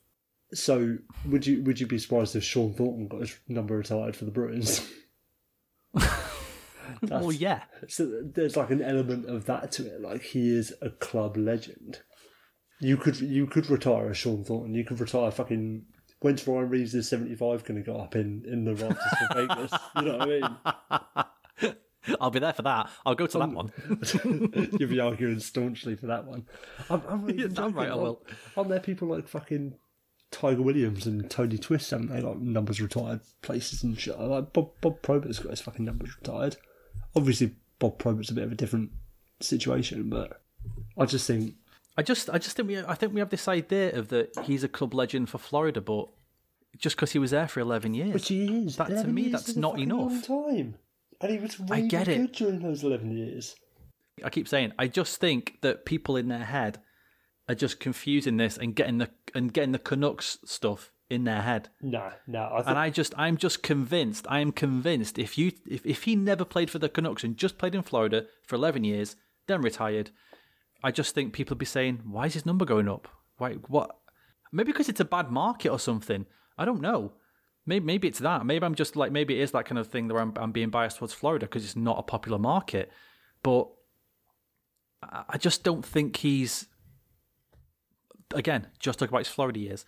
[0.52, 4.24] So would you would you be surprised if Shawn Thornton got his number retired for
[4.24, 4.88] the Bruins?
[7.02, 10.00] well, yeah, So there's like an element of that to it.
[10.00, 12.00] Like he is a club legend.
[12.80, 14.74] You could you could retire a Shawn Thornton.
[14.74, 15.84] You could retire fucking.
[16.20, 19.72] When's Ryan Reaves' seventy five going to go up in in the rafters for Vegas?
[19.96, 20.56] You know what
[20.90, 21.74] I mean?
[22.20, 22.90] I'll be there for that.
[23.06, 23.72] I'll go to that um, one.
[24.78, 26.46] You'll be arguing staunchly for that one.
[26.90, 28.22] I'm, I'm really Yeah, right I Aren't- will.
[28.56, 29.74] Aren't there people like fucking
[30.30, 31.90] Tiger Williams and Tony Twist?
[31.90, 34.18] Haven't they got numbers retired places and shit?
[34.18, 36.56] Like Bob Bob Probert's got his fucking numbers retired.
[37.16, 38.90] Obviously, Bob Probert's a bit of a different
[39.40, 40.42] situation, but
[40.98, 41.54] I just think
[41.96, 44.64] I just, I just think we, I think we have this idea of that he's
[44.64, 46.08] a club legend for Florida, but
[46.76, 48.12] just because he was there for 11 years.
[48.14, 48.76] Which he is.
[48.76, 50.26] That- to me, that's not enough.
[50.26, 50.74] Time.
[51.24, 52.34] And he was I really get it.
[52.34, 53.56] during those 11 years.
[54.22, 56.82] I keep saying, I just think that people in their head
[57.48, 61.70] are just confusing this and getting the and getting the Canucks stuff in their head.
[61.80, 62.52] Nah, nah.
[62.52, 64.26] I think, And I just, I'm just convinced.
[64.28, 67.56] I am convinced if you, if, if he never played for the Canucks and just
[67.56, 69.16] played in Florida for 11 years,
[69.46, 70.10] then retired,
[70.82, 73.08] I just think people would be saying, why is his number going up?
[73.38, 73.96] Why, what?
[74.52, 76.26] Maybe because it's a bad market or something.
[76.58, 77.12] I don't know.
[77.66, 78.44] Maybe, maybe it's that.
[78.44, 80.70] Maybe I'm just like, maybe it is that kind of thing where I'm, I'm being
[80.70, 82.90] biased towards Florida because it's not a popular market.
[83.42, 83.68] But
[85.02, 86.66] I, just don't think he's,
[88.34, 89.84] again, just talk about his Florida years.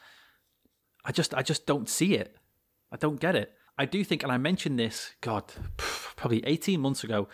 [1.04, 2.36] I just I just don't see it.
[2.90, 3.52] I don't get it.
[3.78, 5.44] I do think, and I mentioned this, God,
[5.76, 7.28] probably 18 months ago,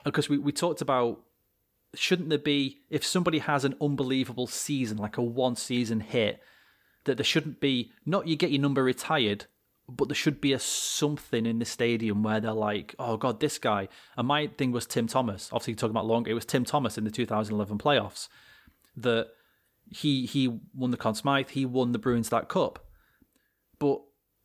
[0.00, 1.20] uh, because we, we talked about
[1.94, 6.40] shouldn't there be, if somebody has an unbelievable season, like a one season hit,
[7.04, 9.46] that there shouldn't be, not you get your number retired,
[9.88, 13.58] but there should be a something in the stadium where they're like, oh God, this
[13.58, 13.88] guy.
[14.16, 15.50] And my thing was Tim Thomas.
[15.52, 18.28] Obviously, talking about Luongo, it was Tim Thomas in the 2011 playoffs
[18.96, 19.28] that
[19.90, 22.86] he he won the Conn Smythe, he won the Bruins that cup
[23.78, 24.00] but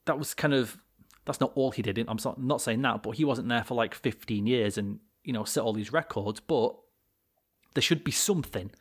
[0.06, 0.78] that was kind of
[1.26, 2.00] that's not all he did.
[2.00, 5.34] I'm not, not saying that, but he wasn't there for like 15 years and you
[5.34, 6.40] know set all these records.
[6.40, 6.76] But
[7.74, 8.72] there should be something,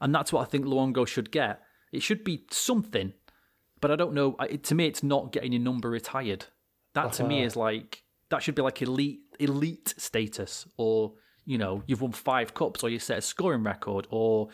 [0.00, 1.60] and that's what I think Luongo should get.
[1.92, 3.12] It should be something,
[3.80, 4.36] but I don't know.
[4.38, 6.46] I- To me, it's not getting your number retired.
[6.94, 11.14] That to me is like that should be like elite elite status, or
[11.44, 14.48] you know you've won five cups, or you set a scoring record, or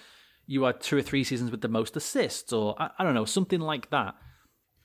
[0.47, 3.25] you had two or three seasons with the most assists, or I, I don't know
[3.25, 4.15] something like that.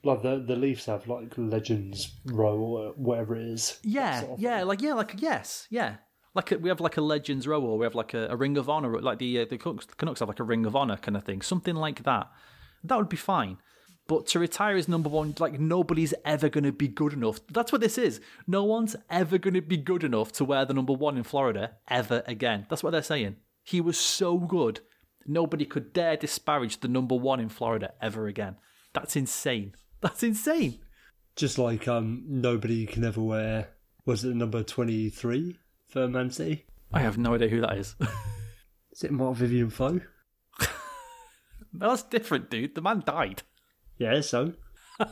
[0.04, 3.80] like the, the Leafs have like Legends Row or whatever it is.
[3.84, 5.98] Yeah, yeah, like yeah, like yes, yeah.
[6.36, 8.56] Like a, we have like a Legends Row, or we have like a, a Ring
[8.58, 11.18] of Honor, like the uh, the Canucks, Canucks have like a Ring of Honor kind
[11.18, 12.28] of thing, something like that.
[12.84, 13.58] That would be fine.
[14.10, 17.40] But to retire as number one, like nobody's ever going to be good enough.
[17.54, 18.20] That's what this is.
[18.48, 21.76] No one's ever going to be good enough to wear the number one in Florida
[21.88, 22.66] ever again.
[22.72, 23.36] That's what they're saying.
[23.64, 24.80] He was so good,
[25.28, 28.56] nobody could dare disparage the number one in Florida ever again.
[28.94, 29.76] That's insane.
[30.02, 30.80] That's insane.
[31.36, 33.70] Just like um, nobody can ever wear,
[34.08, 35.56] was it number 23
[35.88, 36.66] for Man City?
[36.92, 37.96] I have no idea who that is.
[38.92, 40.02] Is it Marc-Vivien Foé?
[41.72, 42.74] No, that's different, dude.
[42.74, 43.44] The man died.
[44.00, 44.54] Yeah, so.
[45.00, 45.08] All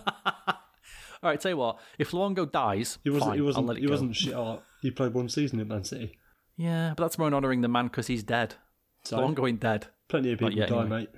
[1.23, 1.79] right, tell you what.
[1.99, 3.91] If Luongo dies, He wasn't, fine, he wasn't, he go.
[3.91, 4.63] wasn't shit art.
[4.81, 6.17] He played one season at Man City.
[6.55, 8.55] Yeah, but that's more in honouring the man because he's dead.
[9.03, 10.99] So, Luongo ain't dead, plenty of people yet, die, anyway.
[11.01, 11.09] mate.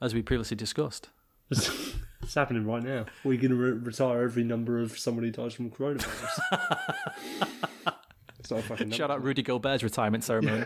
[0.00, 1.08] as we previously discussed.
[1.50, 1.68] It's,
[2.22, 3.06] it's happening right now.
[3.24, 6.40] We're going to re- retire every number of someone who dies from coronavirus.
[8.38, 8.96] it's not a fucking number.
[8.96, 10.64] Shout out Rudy Gobert's retirement ceremony.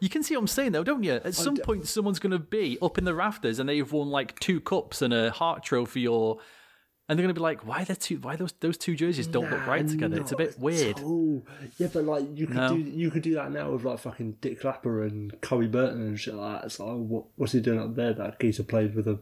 [0.00, 1.14] You can see what I'm saying, though, don't you?
[1.14, 4.38] At some point, someone's going to be up in the rafters and they've won like
[4.40, 6.38] two cups and a Hart trophy, or
[7.08, 8.16] and they're going to be like, "Why the two?
[8.18, 10.20] Why those those two jerseys don't look right together?
[10.20, 11.42] It's a bit weird." Oh,
[11.78, 12.68] yeah, but like you could No.
[12.68, 16.20] do you could do that now with like fucking Dit Clapper and Kobe Burton and
[16.20, 16.66] shit like that.
[16.66, 18.12] It's like, what, what's he doing up there?
[18.12, 19.18] That geezer played with a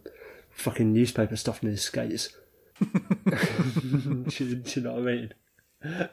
[0.50, 2.30] fucking newspaper stuff in his skates.
[2.80, 5.34] do, you- do you know what I mean?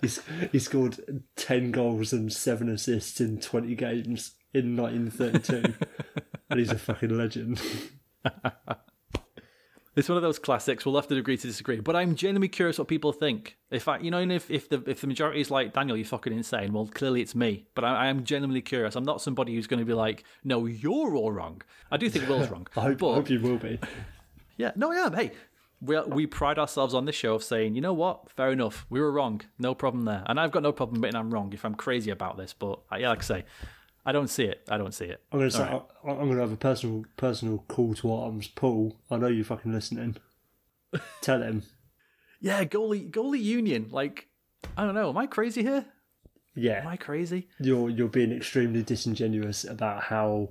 [0.01, 5.73] He's, he scored 10 goals and 7 assists in 20 games in 1932.
[6.49, 7.61] and he's a fucking legend.
[9.95, 10.85] It's one of those classics.
[10.85, 13.57] We'll have to agree to disagree, but I'm genuinely curious what people think.
[13.69, 16.33] If I, you know, if if the if the majority is like Daniel, you're fucking
[16.33, 16.73] insane.
[16.73, 18.95] Well, clearly it's me, but I, I am genuinely curious.
[18.95, 21.61] I'm not somebody who's going to be like, no, you're all wrong.
[21.91, 23.79] I do think Will's wrong, I hope, but I hope you will be.
[24.57, 25.13] yeah, no, I am.
[25.13, 25.31] Hey,
[25.79, 28.99] we we pride ourselves on this show of saying, you know what, fair enough, we
[28.99, 31.75] were wrong, no problem there, and I've got no problem admitting I'm wrong if I'm
[31.75, 32.51] crazy about this.
[32.51, 33.45] But uh, yeah, like I say,
[34.05, 34.61] I don't see it.
[34.69, 35.21] I don't see it.
[35.31, 38.97] I'm gonna say I, I'm gonna have a personal personal call to arms, Paul.
[39.09, 40.17] I know you're fucking listening.
[41.21, 41.63] Tell him,
[42.39, 43.87] Yeah, goalie goalie union.
[43.91, 44.27] Like,
[44.77, 45.09] I don't know.
[45.09, 45.85] Am I crazy here?
[46.55, 46.81] Yeah.
[46.81, 47.47] Am I crazy?
[47.59, 50.49] you're you're being extremely disingenuous about how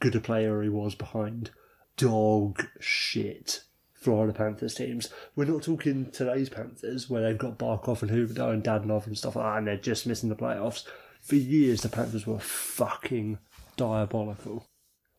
[0.00, 1.50] good a player he was behind
[1.96, 5.08] dog shit Florida Panthers teams.
[5.34, 9.36] We're not talking today's Panthers where they've got Barkov and Huberdeau and Dadonov and stuff
[9.36, 10.84] like that, and they're just missing the playoffs.
[11.24, 13.38] For years, the Panthers were fucking
[13.76, 14.66] diabolical.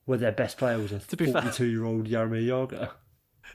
[0.05, 2.91] Where their best player was a be fair- 42 year old Jaromir Jagr.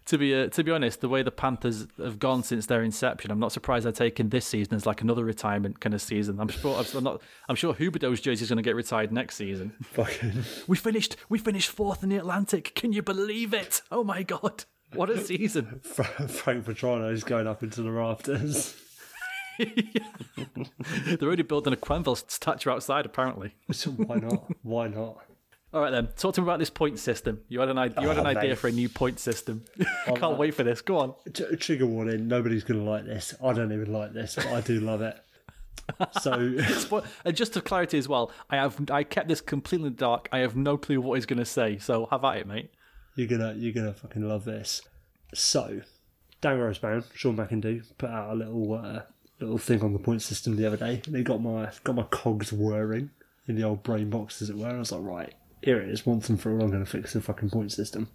[0.07, 3.31] To be uh, to be honest, the way the Panthers have gone since their inception,
[3.31, 6.41] I'm not surprised they're taking this season as like another retirement kind of season.
[6.41, 7.23] I'm sure I'm not.
[7.49, 9.73] I'm sure Huberdeau's jersey is going to get retired next season.
[9.83, 10.45] Fucking.
[10.67, 11.17] We finished.
[11.29, 12.75] We finished fourth in the Atlantic.
[12.75, 13.83] Can you believe it?
[13.91, 14.65] Oh my god!
[14.95, 15.81] What a season!
[15.83, 18.75] Frank Vatrano is going up into the rafters.
[21.07, 23.07] They're already building a Quenneville statue outside.
[23.07, 24.51] Apparently, So why not?
[24.63, 25.19] Why not?
[25.73, 27.43] All right then, talk to me about this point system.
[27.49, 28.03] You had an idea.
[28.03, 28.59] You had an Oh, idea mate.
[28.59, 29.65] for a new point system.
[30.07, 30.81] I Can't wait for this.
[30.83, 31.15] Go on.
[31.33, 33.35] T- trigger warning: nobody's going to like this.
[33.43, 35.17] I don't even like this, but I do love it.
[36.21, 36.57] So,
[37.25, 40.29] and just for clarity as well, I have I kept this completely dark.
[40.33, 41.79] I have no clue what he's going to say.
[41.79, 42.71] So have at it, mate.
[43.17, 44.83] you're gonna you're gonna fucking love this.
[45.35, 45.83] So,
[46.41, 49.03] Down Goes Brown, Sean McIndoe put out a little uh,
[49.41, 52.05] little thing on the point system the other day, and it got my got my
[52.05, 53.11] cogs whirring
[53.47, 54.67] in the old brain box, as it were.
[54.69, 56.05] And I was like, right, here it is.
[56.07, 58.09] Once and for all, I'm going to fix the fucking point system.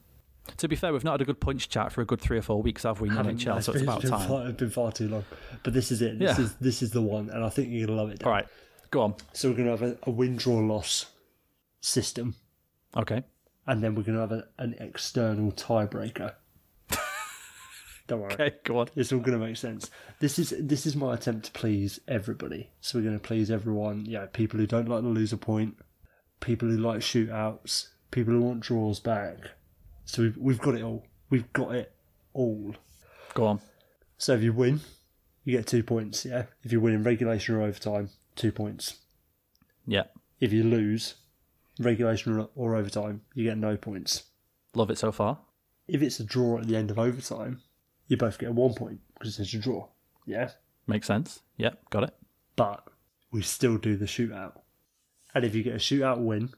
[0.58, 2.42] To be fair, we've not had a good punch chat for a good three or
[2.44, 3.10] four weeks, have we?
[3.10, 4.28] In Haven't- NHL, so it's been, about been time.
[4.30, 5.26] Far, it's been far too long,
[5.64, 6.20] but this is it.
[6.20, 6.46] This Yeah.
[6.46, 8.20] is this is the one, and I think you're gonna love it.
[8.20, 8.28] Dan.
[8.28, 8.48] All right,
[8.92, 9.16] go on.
[9.34, 11.08] So we're gonna have a, a win draw loss
[11.82, 12.36] system,
[12.96, 13.24] Okay.
[13.68, 16.36] and then we're gonna have a, an external tiebreaker.
[18.08, 18.34] Don't worry.
[18.34, 18.90] Okay, go on.
[18.96, 19.90] It's all going to make sense.
[20.20, 22.70] This is this is my attempt to please everybody.
[22.82, 24.06] So we're going to please everyone.
[24.06, 25.76] Yeah, people who don't like to lose a point,
[26.40, 29.38] people who like shootouts, people who want draws back.
[30.06, 31.06] So we've we've got it all.
[31.32, 31.92] We've got it
[32.34, 32.76] all.
[33.34, 33.62] Go on.
[34.18, 34.82] So if you win,
[35.44, 36.26] you get two points.
[36.26, 36.46] Yeah.
[36.64, 39.00] If you win in regulation or overtime, two points.
[39.88, 40.06] Yeah,
[40.40, 41.14] If you lose,
[41.80, 44.24] regulation or, or overtime, you get no points.
[44.74, 45.40] love it so far.
[45.88, 47.62] If it's a draw at the end of overtime,
[48.08, 49.88] you both get one point because it's a draw.
[50.26, 50.52] Yeah.
[50.88, 51.42] Makes sense.
[51.58, 52.14] Yeah, got it.
[52.56, 52.88] but
[53.32, 54.60] we still do the shootout.
[55.34, 56.52] And if you get a shootout win,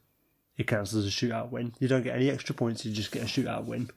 [0.57, 1.73] it counts as a shootout win.
[1.79, 3.89] You don't get any extra points, you just get a shootout win.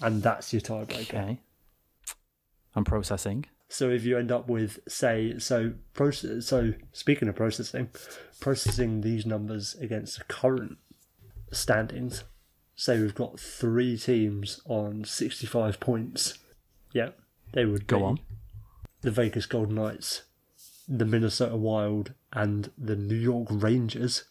[0.00, 1.14] And that's your tiebreaker.
[1.14, 1.40] Okay.
[2.74, 3.46] I'm processing.
[3.68, 7.88] So if you end up with, say, so process, so speaking of processing,
[8.40, 10.76] processing these numbers against the current
[11.52, 12.24] standings,
[12.76, 16.38] say we've got three teams on 65 points.
[16.92, 17.10] Yeah,
[17.52, 18.18] they would Go be on.
[19.02, 20.22] the Vegas Golden Knights,
[20.88, 24.24] the Minnesota Wild, and the New York Rangers,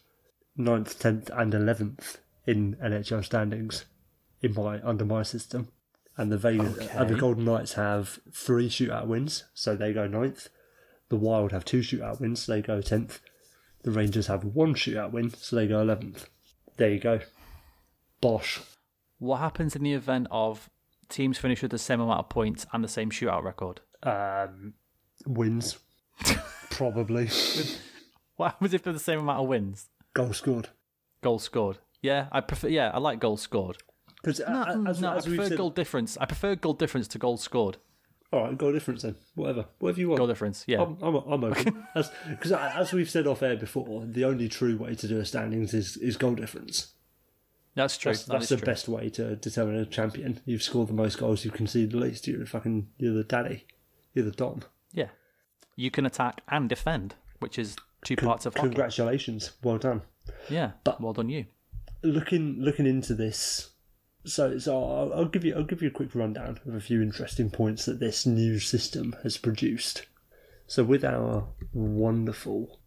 [0.58, 3.86] 9th, 10th, and 11th in NHL standings
[4.42, 5.70] in my under my system.
[6.18, 10.08] And the Vegas uh, and the Golden Knights have three shootout wins, so they go
[10.08, 10.50] 9th.
[11.10, 13.20] The Wild have two shootout wins, so they go 10th.
[13.84, 16.26] The Rangers have one shootout win, so they go 11th.
[16.78, 17.20] There you go.
[18.20, 18.60] Bosh.
[19.20, 20.70] What happens in the event of
[21.12, 23.82] teams finish with the same amount of points and the same shootout record?
[24.04, 24.74] Um,
[25.26, 25.78] wins.
[26.72, 27.30] Probably.
[28.38, 29.90] What happens if they're the same amount of wins?
[30.14, 30.70] Goal scored.
[31.22, 31.78] Goals scored.
[32.02, 32.68] Yeah, I prefer.
[32.70, 33.78] Yeah, I like goals scored.
[34.22, 36.18] Because uh, No, uh, as, no, as I prefer said, goal difference.
[36.20, 37.78] I prefer goal difference to goals scored.
[38.34, 39.16] All right, goal difference then.
[39.36, 40.18] Whatever, whatever you want.
[40.20, 40.64] Goal difference.
[40.66, 40.82] Yeah.
[40.82, 41.86] I'm, I'm, I'm open.
[41.94, 45.26] Because uh, as we've said off air before, the only true way to do a
[45.26, 46.94] standings is, is goal difference.
[47.76, 48.12] That's true.
[48.12, 48.66] That's, That that's the true.
[48.66, 50.42] best way to determine a champion.
[50.46, 52.28] You've scored the most goals, you've conceded the least.
[52.28, 53.66] You're the fucking, you're the daddy.
[54.14, 54.62] You're the dom.
[54.92, 55.10] Yeah.
[55.78, 58.68] You can attack and defend, which is two parts of hockey.
[58.70, 60.02] Congratulations, well done.
[60.50, 60.72] Yeah.
[60.84, 61.46] But- well done, you.
[62.04, 63.70] Looking looking into this,
[64.26, 67.00] so so I'll, I'll give you I'll give you a quick rundown of a few
[67.00, 70.08] interesting points that this new system has produced.
[70.66, 72.80] So with our wonderful,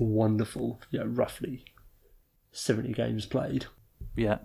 [0.00, 1.64] wonderful, yeah, roughly
[2.50, 3.66] seventy games played,
[4.16, 4.38] Yeah.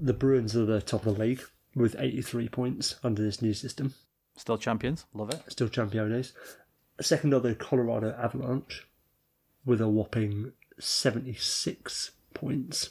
[0.00, 1.42] the Bruins are the top of the league
[1.74, 3.94] with 83 points under this new system.
[4.36, 5.04] Still champions.
[5.12, 5.42] Love it.
[5.48, 6.32] Still champions.
[7.00, 8.86] Second are the Colorado Avalanche
[9.64, 12.90] with a whopping 76 points.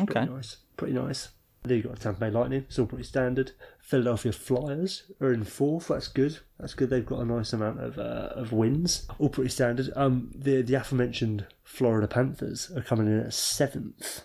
[0.00, 0.12] Okay.
[0.12, 0.56] Pretty nice.
[0.76, 1.28] Pretty nice.
[1.62, 3.52] Then you've got a Tampa Bay Lightning, all pretty standard.
[3.80, 5.88] Philadelphia Flyers are in fourth.
[5.88, 6.40] That's good.
[6.60, 6.90] That's good.
[6.90, 9.06] They've got a nice amount of uh, of wins.
[9.18, 9.90] All pretty standard.
[9.96, 14.24] Um, the the aforementioned Florida Panthers are coming in at seventh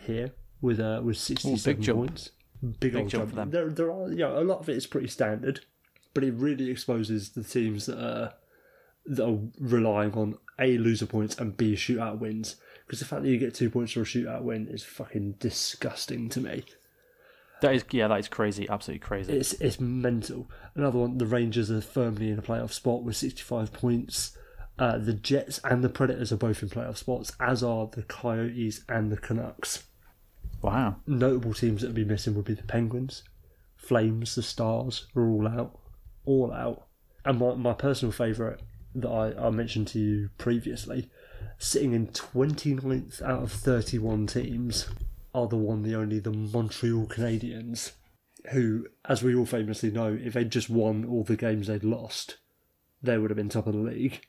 [0.00, 0.32] here
[0.66, 1.98] with uh with sixty seven jump.
[2.00, 2.30] points.
[2.80, 3.30] Big, old jump jump.
[3.30, 3.50] for them.
[3.50, 5.60] There there are you know, a lot of it is pretty standard,
[6.12, 8.34] but it really exposes the teams that are
[9.06, 12.56] that are relying on a loser points and b shootout wins.
[12.84, 16.28] Because the fact that you get two points for a shootout win is fucking disgusting
[16.30, 16.64] to me.
[17.62, 18.68] That is yeah, that is crazy.
[18.68, 19.32] Absolutely crazy.
[19.32, 20.50] It's it's mental.
[20.74, 24.36] Another one, the Rangers are firmly in a playoff spot with 65 points.
[24.78, 28.84] Uh, the Jets and the Predators are both in playoff spots, as are the Coyotes
[28.88, 29.84] and the Canucks.
[30.62, 30.96] Wow.
[31.06, 33.22] Notable teams that would be missing would be the Penguins,
[33.76, 35.78] Flames, the Stars are all out,
[36.24, 36.86] all out.
[37.24, 38.60] And my, my personal favourite
[38.94, 41.10] that I, I mentioned to you previously,
[41.58, 44.88] sitting in 29th out of 31 teams,
[45.36, 47.92] are the one, the only, the Montreal Canadiens,
[48.52, 52.38] who, as we all famously know, if they'd just won all the games they'd lost,
[53.02, 54.26] they would have been top of the league.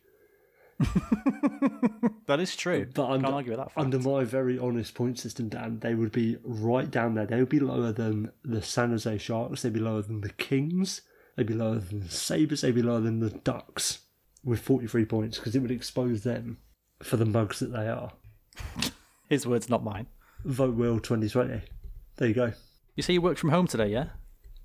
[2.27, 2.87] That is true.
[2.93, 3.71] But Can't under, argue with that.
[3.71, 3.77] Fact.
[3.79, 7.25] under my very honest point system, Dan, they would be right down there.
[7.25, 9.61] They would be lower than the San Jose Sharks.
[9.61, 11.01] They'd be lower than the Kings.
[11.35, 12.61] They'd be lower than the Sabres.
[12.61, 13.99] They'd be lower than the Ducks
[14.43, 16.57] with 43 points because it would expose them
[17.01, 18.11] for the mugs that they are.
[19.29, 20.07] His words, not mine.
[20.43, 21.61] Vote Will 2020.
[22.17, 22.51] There you go.
[22.95, 24.07] You say you worked from home today, yeah?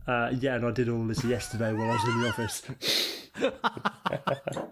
[0.07, 2.63] Uh, yeah, and I did all this yesterday while I was in the office.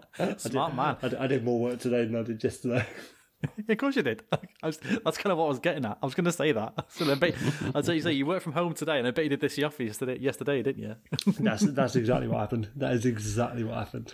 [0.37, 0.97] Smart man.
[1.01, 2.85] I did, I did more work today than I did yesterday.
[3.69, 4.23] of course you did.
[4.63, 5.97] I was, that's kind of what I was getting at.
[6.01, 6.85] I was going to say that.
[6.91, 7.35] So I bet,
[7.73, 9.57] I'd say you say you worked from home today, and I bet you did this
[9.57, 10.95] in the office yesterday, yesterday didn't you?
[11.39, 12.69] that's that's exactly what happened.
[12.75, 14.13] That is exactly what happened.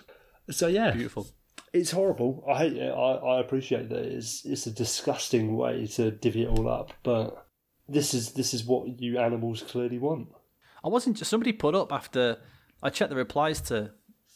[0.50, 1.26] So yeah, Beautiful.
[1.72, 2.44] it's horrible.
[2.48, 2.90] I hate it.
[2.90, 7.46] I, I appreciate that it's it's a disgusting way to divvy it all up, but
[7.88, 10.28] this is this is what you animals clearly want.
[10.84, 12.38] I wasn't just somebody put up after
[12.82, 13.90] I checked the replies to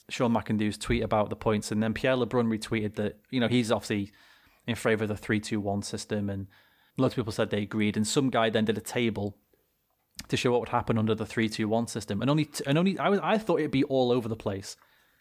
[0.08, 3.70] Sean McIndoe's tweet about the points, and then Pierre LeBrun retweeted that you know he's
[3.72, 4.12] obviously
[4.66, 6.46] in favour of the three two one system, and
[6.98, 9.36] lots of people said they agreed, and some guy then did a table
[10.28, 12.76] to show what would happen under the three two one system, and only t- and
[12.78, 14.76] only I was I thought it'd be all over the place,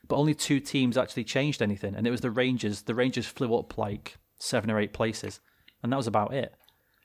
[0.07, 2.81] but only two teams actually changed anything, and it was the Rangers.
[2.83, 5.39] The Rangers flew up like seven or eight places,
[5.81, 6.53] and that was about it.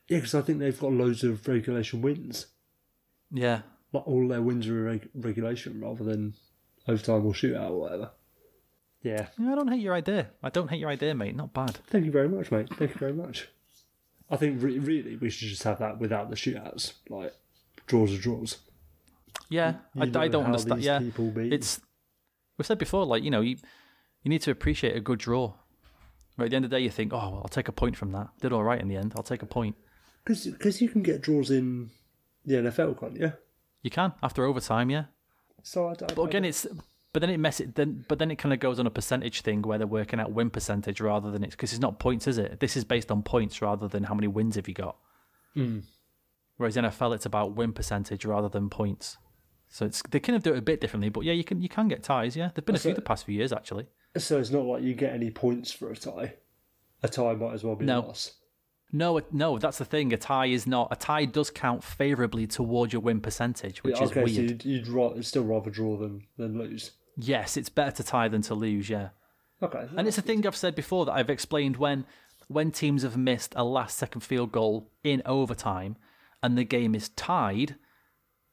[0.09, 2.47] Yeah, because I think they've got loads of regulation wins.
[3.33, 3.63] Yeah,
[3.93, 6.35] Like all their wins are reg- regulation rather than
[6.89, 8.11] overtime or shootout or whatever.
[9.03, 9.27] Yeah.
[9.39, 10.31] Yeah, I don't hate your idea.
[10.43, 11.37] I don't hate your idea, mate.
[11.37, 11.77] Not bad.
[11.89, 12.69] Thank you very much, mate.
[12.75, 13.49] Thank you very much.
[14.31, 16.95] I think re- really we should just have that without the shootouts.
[17.09, 17.33] Like
[17.87, 18.59] draws are draws.
[19.49, 20.81] Yeah, You I, know I don't how understand.
[20.81, 21.53] these Yeah, people be.
[21.55, 21.81] it's
[22.59, 23.57] we said before, like you know, you
[24.23, 25.53] you need to appreciate a good draw.
[26.37, 27.97] Right at the end of the day, you think, oh, well, I'll take a point
[27.97, 28.29] from that.
[28.43, 29.15] Did all right in the end.
[29.17, 29.75] I'll take a point.
[30.25, 31.91] because you can get draws in
[32.45, 33.33] the NFL, can't you?
[33.83, 35.05] You can after overtime, yeah.
[35.67, 36.65] So I, I, But again, it's
[37.13, 39.41] but then it mess it then but then it kind of goes on a percentage
[39.41, 42.39] thing where they're working out win percentage rather than it's because it's not points, is
[42.39, 42.61] it?
[42.61, 44.97] This is based on points rather than how many wins have you got.
[45.55, 45.81] Hmm.
[46.57, 49.17] Whereas NFL, it's about win percentage rather than points.
[49.69, 51.69] So it's they kind of do it a bit differently, but yeah, you can you
[51.69, 52.37] can get ties.
[52.37, 53.89] Yeah, there've been a few the past few years actually.
[54.17, 56.35] so it's not like you get any points for a tie.
[57.03, 58.03] A tie might as well be No.
[58.03, 58.35] a loss.
[58.93, 60.13] No, no, that's the thing.
[60.13, 61.25] A tie is not a tie.
[61.25, 64.35] Does count favourably towards your win percentage, which Yeah, is okay, weird.
[64.37, 66.93] so you'd, you'd ra- still rather draw than, than lose.
[67.17, 68.89] Yes, it's better to tie than to lose.
[68.89, 69.09] Yeah,
[69.63, 69.89] Okay.
[69.97, 72.05] and it's a thing I've said before that I've explained when
[72.49, 75.97] when teams have missed a last second field goal in overtime
[76.43, 77.75] and the game is tied,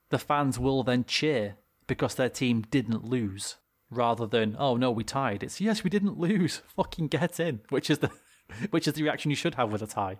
[0.10, 3.58] the fans will then cheer because their team didn't lose,
[3.92, 5.44] rather than oh no we tied.
[5.44, 6.62] It's yes we didn't lose.
[6.76, 8.10] Fucking get in, which is the
[8.72, 10.18] which is the reaction you should have with a tie.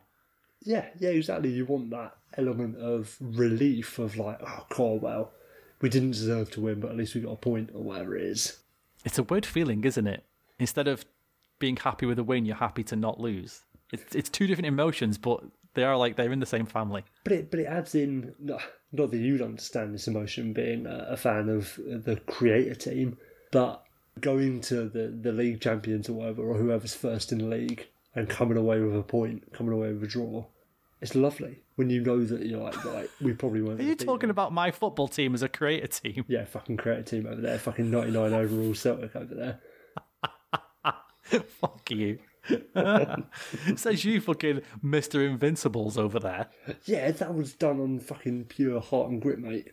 [0.62, 1.50] Yeah, yeah, exactly.
[1.50, 4.40] You want that element of relief of like,
[4.80, 5.32] oh, well,
[5.82, 8.24] we didn't deserve to win, but at least we got a point or whatever it
[8.24, 8.60] is.
[9.04, 10.24] It's a weird feeling, isn't it?
[10.60, 11.06] Instead of
[11.60, 13.62] being happy with a win, you're happy to not lose.
[13.92, 17.04] It's it's two different emotions, but they are like they're in the same family.
[17.24, 18.62] But it, but it adds in, not,
[18.92, 23.18] not that you'd understand this emotion being a, a fan of the creator team,
[23.52, 23.84] but
[24.20, 28.30] going to the, the league champions or whatever, or whoever's first in the league, and
[28.30, 30.46] coming away with a point, coming away with a draw.
[31.02, 33.80] It's lovely when you know that you're like, right, we probably won't.
[33.80, 36.24] Are you talking about my football team as a creator team?
[36.30, 39.60] Yeah, fucking creator team over there, fucking 99 overall Celtic over there.
[41.60, 42.20] Fuck you.
[43.76, 45.26] Says you fucking Mr.
[45.26, 46.48] Invincibles over there.
[46.86, 49.72] Yeah, that was done on fucking pure heart and grit, mate.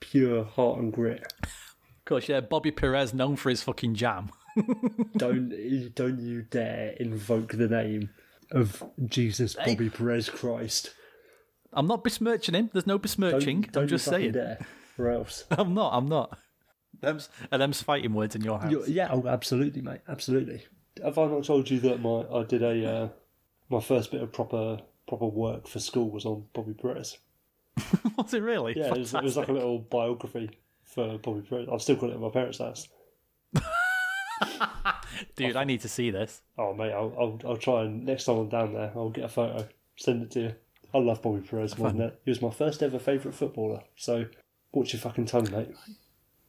[0.00, 1.30] Pure heart and grit.
[1.42, 4.30] Of course, yeah, Bobby Pires known for his fucking jam.
[5.16, 8.10] Don't don't you dare invoke the name
[8.50, 10.92] of Jesus Bobby Pires Christ.
[11.72, 12.70] I'm not besmirching him.
[12.72, 13.60] There's no Don't, besmirching.
[13.62, 14.32] don't I'm just saying.
[14.32, 14.58] dare,
[14.98, 15.44] or else.
[15.50, 15.92] I'm not.
[15.94, 16.36] I'm not.
[17.00, 18.70] Them's, are them's fighting words in your house?
[18.70, 20.64] You- yeah, oh, absolutely, mate, absolutely.
[21.02, 23.08] Have I not told you that my I did a uh,
[23.68, 24.78] my first bit of proper
[25.08, 27.18] proper work for school was on Bobby Pires?
[28.18, 28.74] Was it really?
[28.76, 30.50] Yeah, it was, it was like a little biography
[30.84, 31.68] for Bobby Pires.
[31.72, 32.88] I've still got it at my parents' house.
[35.36, 36.42] Dude, I need to see this.
[36.58, 39.28] Oh mate, I'll, I'll I'll try and next time I'm down there, I'll get a
[39.28, 40.54] photo, send it to you.
[40.92, 42.20] I love Bobby Pires more than that.
[42.24, 43.82] He was my first ever favourite footballer.
[43.96, 44.26] So
[44.72, 45.74] watch your fucking tongue, mate.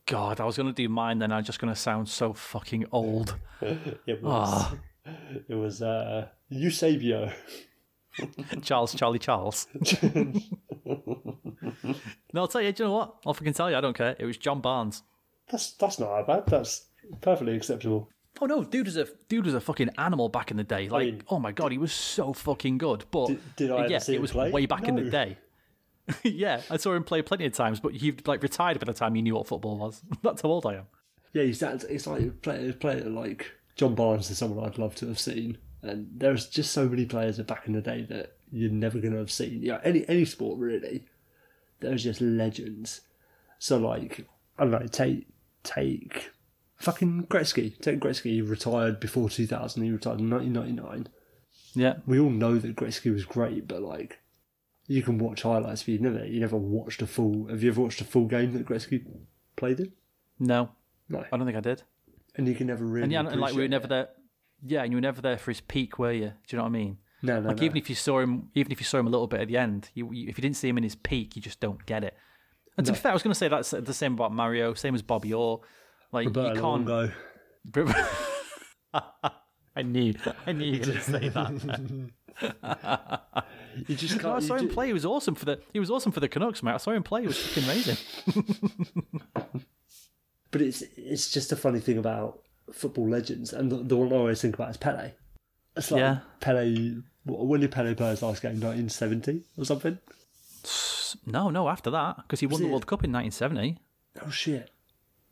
[0.07, 3.35] God, I was gonna do mine, then I'm just gonna sound so fucking old.
[4.07, 4.73] It was
[5.47, 7.31] it was uh, Eusebio.
[8.61, 9.67] Charles, Charlie, Charles.
[10.03, 10.33] no,
[12.35, 12.71] I'll tell you.
[12.71, 13.15] Do you know what?
[13.25, 13.77] I'll fucking tell you.
[13.77, 14.15] I don't care.
[14.19, 15.03] It was John Barnes.
[15.49, 16.45] That's that's not that bad.
[16.47, 16.85] That's
[17.21, 18.09] perfectly acceptable.
[18.41, 20.87] Oh no, dude was a dude was a fucking animal back in the day.
[20.89, 23.05] Like, mean- oh my god, he was so fucking good.
[23.11, 24.51] But Did- did I yeah, it was play?
[24.51, 25.37] way back in the day.
[26.23, 29.15] yeah, I saw him play plenty of times, but he like retired by the time
[29.15, 30.01] he knew what football was.
[30.23, 30.85] That's how old I am.
[31.33, 31.83] Yeah, he's that.
[31.89, 35.57] It's like player player like John Barnes is someone I'd love to have seen.
[35.83, 39.19] And there's just so many players back in the day that you're never going to
[39.19, 39.61] have seen.
[39.63, 41.05] Yeah, any any sport really.
[41.79, 43.01] There's just legends.
[43.59, 44.25] So like
[44.57, 45.27] I don't know, take
[45.63, 46.31] take
[46.81, 47.79] fucking Gretzky.
[47.81, 48.31] Take Gretzky.
[48.31, 49.83] He retired before 2000.
[49.83, 51.07] He retired in 1999.
[51.73, 54.19] Yeah, We all know that Gretzky was great, but like
[54.87, 57.47] You can watch highlights, but you never you never watched a full.
[57.47, 59.05] Have you ever watched a full game that Gretzky
[59.55, 59.93] played in?
[60.39, 60.71] No,
[61.07, 61.83] No, I don't think I did.
[62.35, 63.03] and you can never really.
[63.03, 64.09] And yeah, and like we were never there.
[64.63, 66.27] Yeah, and you were never there for his peak, were you?
[66.27, 66.97] Do you know what I mean?
[67.23, 67.63] No, no, Like no.
[67.63, 69.57] even if you saw him, even if you saw him a little bit at the
[69.57, 72.03] end, you, you, if you didn't see him in his peak, you just don't get
[72.03, 72.15] it.
[72.77, 74.95] And to be fair, I was going to say that's the same about Mario, same
[74.95, 75.61] as Bobby Orr.
[76.11, 76.85] Like Roberto you can't.
[77.71, 78.05] Luongo.
[79.75, 80.13] I knew,
[80.45, 82.09] I knew you were going to say that.
[83.87, 84.43] You just No, I can't.
[84.43, 84.87] saw him ju- play.
[84.87, 85.59] He was awesome for the.
[85.71, 86.73] He was awesome for the Canucks, mate.
[86.73, 87.21] I saw him play.
[87.21, 87.97] He was fucking amazing.
[90.51, 92.41] But it's it's just a funny thing about
[92.73, 95.13] football legends, and the, the one I always think about is Pele.
[95.77, 96.17] It's like Yeah.
[96.41, 96.95] Pele.
[97.25, 98.59] When did Pele play his last game?
[98.59, 99.97] 1970 or something?
[101.25, 102.67] No, no, after that because he won the?
[102.67, 103.77] World Cup in 1970.
[104.25, 104.70] Oh shit!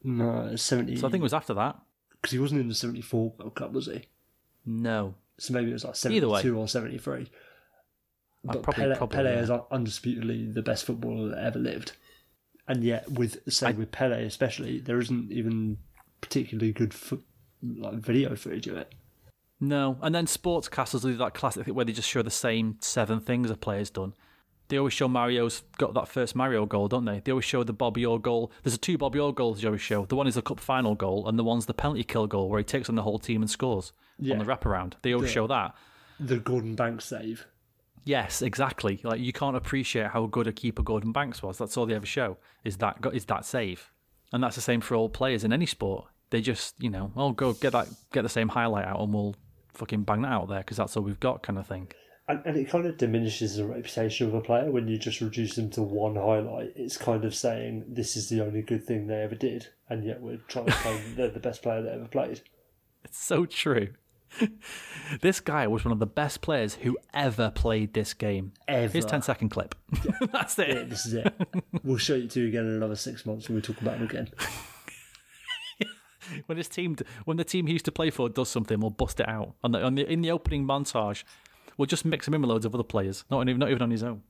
[0.03, 0.95] No, 70.
[0.97, 1.77] So I think it was after that.
[2.13, 4.03] because he wasn't in the 74 World Cup, was he?
[4.65, 7.29] No, So maybe it was like 72 or 73.
[8.43, 9.41] But probably- Pele, probably, Pele yeah.
[9.41, 11.93] is undisputedly the best footballer that ever lived.
[12.67, 15.77] And yet, with say with Pele especially, there isn't even
[16.21, 17.23] particularly good foot,
[17.63, 18.93] like video footage of it.
[19.59, 19.97] no.
[20.01, 23.49] And then sportscasters do that classic thing where they just show the same seven things
[23.49, 24.13] a player's done.
[24.69, 27.21] They always show Mario's got that first Mario goal, don't they?
[27.25, 28.51] They always show the Bobby Orr goal.
[28.63, 30.05] There's a two Bobby Orr goals they always show.
[30.05, 32.59] The one is the cup final goal, and the one's the penalty kill goal where
[32.59, 34.33] he takes on the whole team and scores Yeah.
[34.33, 34.93] on the wraparound.
[35.01, 35.33] They always Yeah.
[35.33, 35.75] show that.
[36.19, 37.47] The Gordon Banks save.
[38.05, 39.01] Yes, exactly.
[39.03, 41.57] Like you can't appreciate how good a keeper Gordon Banks was.
[41.57, 43.91] That's all they ever show is that is that save,
[44.31, 46.05] and that's the same for all players in any sport.
[46.29, 49.35] They just you know, oh go get that get the same highlight out and we'll
[49.73, 51.87] fucking bang that out there because that's all we've got kind of thing.
[52.29, 55.55] And, and it kind of diminishes the reputation of a player when you just reduce
[55.55, 56.73] them to one highlight.
[56.75, 60.21] It's kind of saying this is the only good thing they ever did, and yet
[60.21, 62.41] we're trying to claim they're the best player that ever played.
[63.03, 63.89] It's so true.
[65.21, 68.53] this guy was one of the best players who ever played this game.
[68.67, 68.93] Ever.
[68.93, 69.73] Here's 10 second clip.
[70.31, 70.69] that's it.
[70.69, 71.33] Yeah, this is it.
[71.83, 74.03] we'll show it to you again in another six months when we talk about him
[74.03, 74.29] again.
[76.45, 79.19] When his team, when the team he used to play for does something, we'll bust
[79.19, 79.55] it out.
[79.63, 81.23] On the, on the in the opening montage,
[81.79, 83.89] we'll just mix him in with loads of other players, not even not even on
[83.89, 84.21] his own.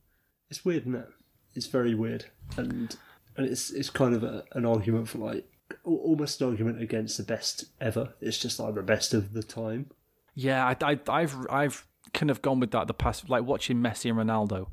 [0.48, 1.08] It's weird, isn't it?
[1.54, 2.26] It's very weird,
[2.56, 2.96] and
[3.36, 5.46] and it's it's kind of a, an argument for like
[5.84, 8.14] almost an argument against the best ever.
[8.20, 9.90] It's just like the best of the time.
[10.34, 14.08] Yeah, I, I, I've I've kind of gone with that the past, like watching Messi
[14.10, 14.68] and Ronaldo.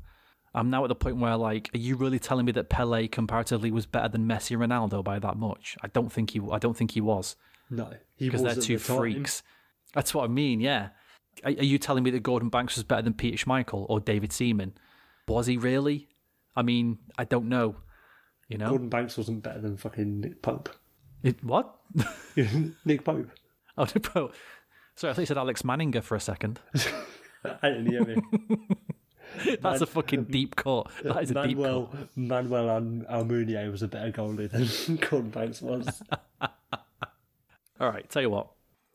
[0.54, 3.70] I'm now at the point where, like, are you really telling me that Pele comparatively
[3.70, 5.76] was better than Messi and Ronaldo by that much?
[5.82, 7.36] I don't think he, I don't think he was
[7.70, 9.42] No, because they're two the freaks.
[9.94, 10.60] That's what I mean.
[10.60, 10.88] Yeah,
[11.44, 14.32] are, are you telling me that Gordon Banks was better than Peter Schmeichel or David
[14.32, 14.74] Seaman?
[15.26, 16.08] Was he really?
[16.56, 17.76] I mean, I don't know.
[18.48, 20.70] You know, Gordon Banks wasn't better than fucking Nick Pope.
[21.22, 21.76] it, what?
[22.84, 23.30] Nick Pope.
[23.76, 24.30] oh, bro.
[24.96, 26.58] Sorry, I thought you said Alex Manninger for a second.
[27.44, 28.16] I didn't hear me.
[29.60, 30.90] That's a fucking deep cut.
[31.04, 31.92] That is a deep cut.
[31.94, 36.02] Manuel Manuel Al- Almunia was a better goalie than Gordon Banks was.
[37.80, 38.48] All right, tell you what.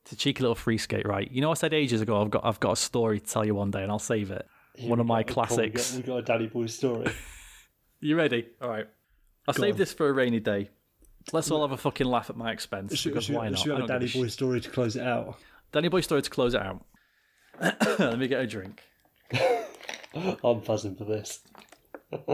[0.03, 1.29] It's a cheeky little free skate, right?
[1.31, 3.55] You know, I said ages ago I've got I've got a story to tell you
[3.55, 4.45] one day, and I'll save it.
[4.81, 5.91] one of my We got- we classics.
[5.91, 7.07] got- We got a Danny Boy story.
[8.01, 8.45] You ready?
[8.61, 8.85] All right.
[9.47, 9.77] I'll Go save on.
[9.77, 10.69] this for a rainy day.
[11.31, 13.57] Let's all have a fucking laugh at my expense Should, because should, why not?
[13.59, 15.37] should we have a Danny Boy story to close it out?
[15.39, 16.85] sh- Danny Boy story to close it out.
[17.61, 18.81] Let me get a drink.
[20.43, 21.39] I'm buzzing for this.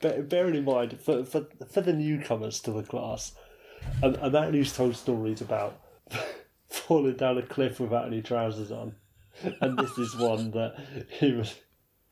[0.00, 3.32] Bear- Bearing in mind, for, for, for the newcomers to the class,
[4.02, 5.80] a, a man who's told stories about
[6.68, 8.94] falling down a cliff without any trousers on,
[9.60, 10.74] and this is one that
[11.08, 11.54] he was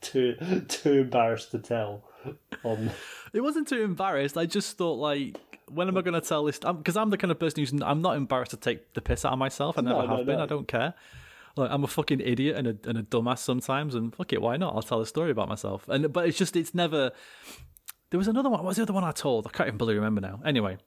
[0.01, 0.35] too
[0.67, 2.03] too embarrassed to tell.
[2.63, 2.91] On
[3.33, 4.37] It wasn't too embarrassed.
[4.37, 5.37] I just thought like.
[5.71, 6.57] When am I going to tell this?
[6.57, 9.33] Because I'm, the kind of person who's I'm not embarrassed to take the piss out
[9.33, 9.77] of myself.
[9.77, 10.37] I never No, no, have been.
[10.37, 10.43] no.
[10.43, 10.95] I don't care.
[11.55, 14.57] Like I'm a fucking idiot and a and a dumbass sometimes, and fuck it, why
[14.57, 14.75] not?
[14.75, 15.87] I'll tell a story about myself.
[15.87, 17.11] And but it's just it's never.
[18.09, 18.61] There was another one.
[18.61, 19.45] What was the other one I told?
[19.45, 20.41] I can't even bloody remember now.
[20.43, 20.79] Anyway,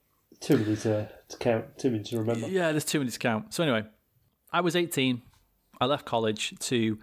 [0.42, 2.48] too many to, to count, too many to remember.
[2.48, 3.54] yeah, there's too many to count.
[3.54, 3.84] So anyway,
[4.52, 5.22] I was 18.
[5.80, 6.98] I left college to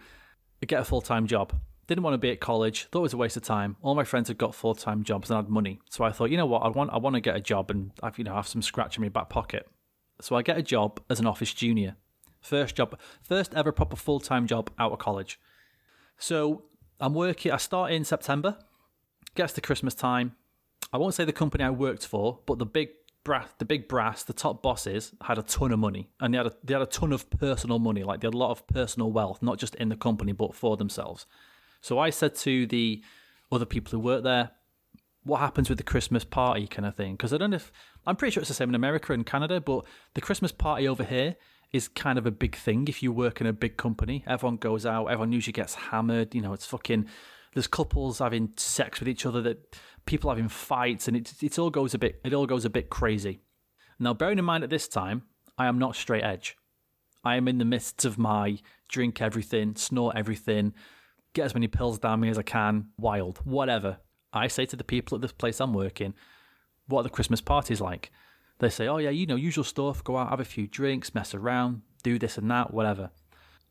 [0.66, 1.54] get a full time job.
[1.88, 2.86] Didn't want to be at college.
[2.86, 3.76] Thought it was a waste of time.
[3.82, 5.80] All my friends had got full time jobs and had money.
[5.90, 6.60] So I thought, you know what?
[6.60, 8.98] I want I want to get a job and I've you know have some scratch
[8.98, 9.68] in my back pocket.
[10.22, 11.96] So I get a job as an office junior.
[12.42, 15.40] First job, first ever proper full time job out of college.
[16.18, 16.66] So
[17.00, 17.52] I'm working.
[17.52, 18.58] I start in September.
[19.36, 20.36] Gets to Christmas time.
[20.92, 22.90] I won't say the company I worked for, but the big
[23.24, 26.48] brass, the big brass, the top bosses had a ton of money, and they had
[26.48, 28.04] a, they had a ton of personal money.
[28.04, 30.78] Like they had a lot of personal wealth, not just in the company, but for
[30.78, 31.26] themselves.
[31.82, 33.04] So I said to the
[33.52, 34.52] other people who work there,
[35.24, 37.72] "What happens with the Christmas party kind of thing?" Because I don't know if
[38.06, 41.04] I'm pretty sure it's the same in America and Canada, but the Christmas party over
[41.04, 41.36] here
[41.72, 44.24] is kind of a big thing if you work in a big company.
[44.26, 46.34] Everyone goes out, everyone usually gets hammered.
[46.34, 47.06] You know, it's fucking.
[47.54, 49.76] There's couples having sex with each other, that
[50.06, 52.90] people having fights, and it it all goes a bit it all goes a bit
[52.90, 53.42] crazy.
[54.00, 55.24] Now, bearing in mind at this time,
[55.58, 56.56] I am not straight edge.
[57.24, 60.74] I am in the midst of my drink everything, snort everything,
[61.34, 63.98] get as many pills down me as I can, wild, whatever.
[64.32, 66.14] I say to the people at this place I'm working,
[66.88, 68.12] what are the Christmas parties like?
[68.60, 71.34] They say, oh, yeah, you know, usual stuff, go out, have a few drinks, mess
[71.34, 73.12] around, do this and that, whatever.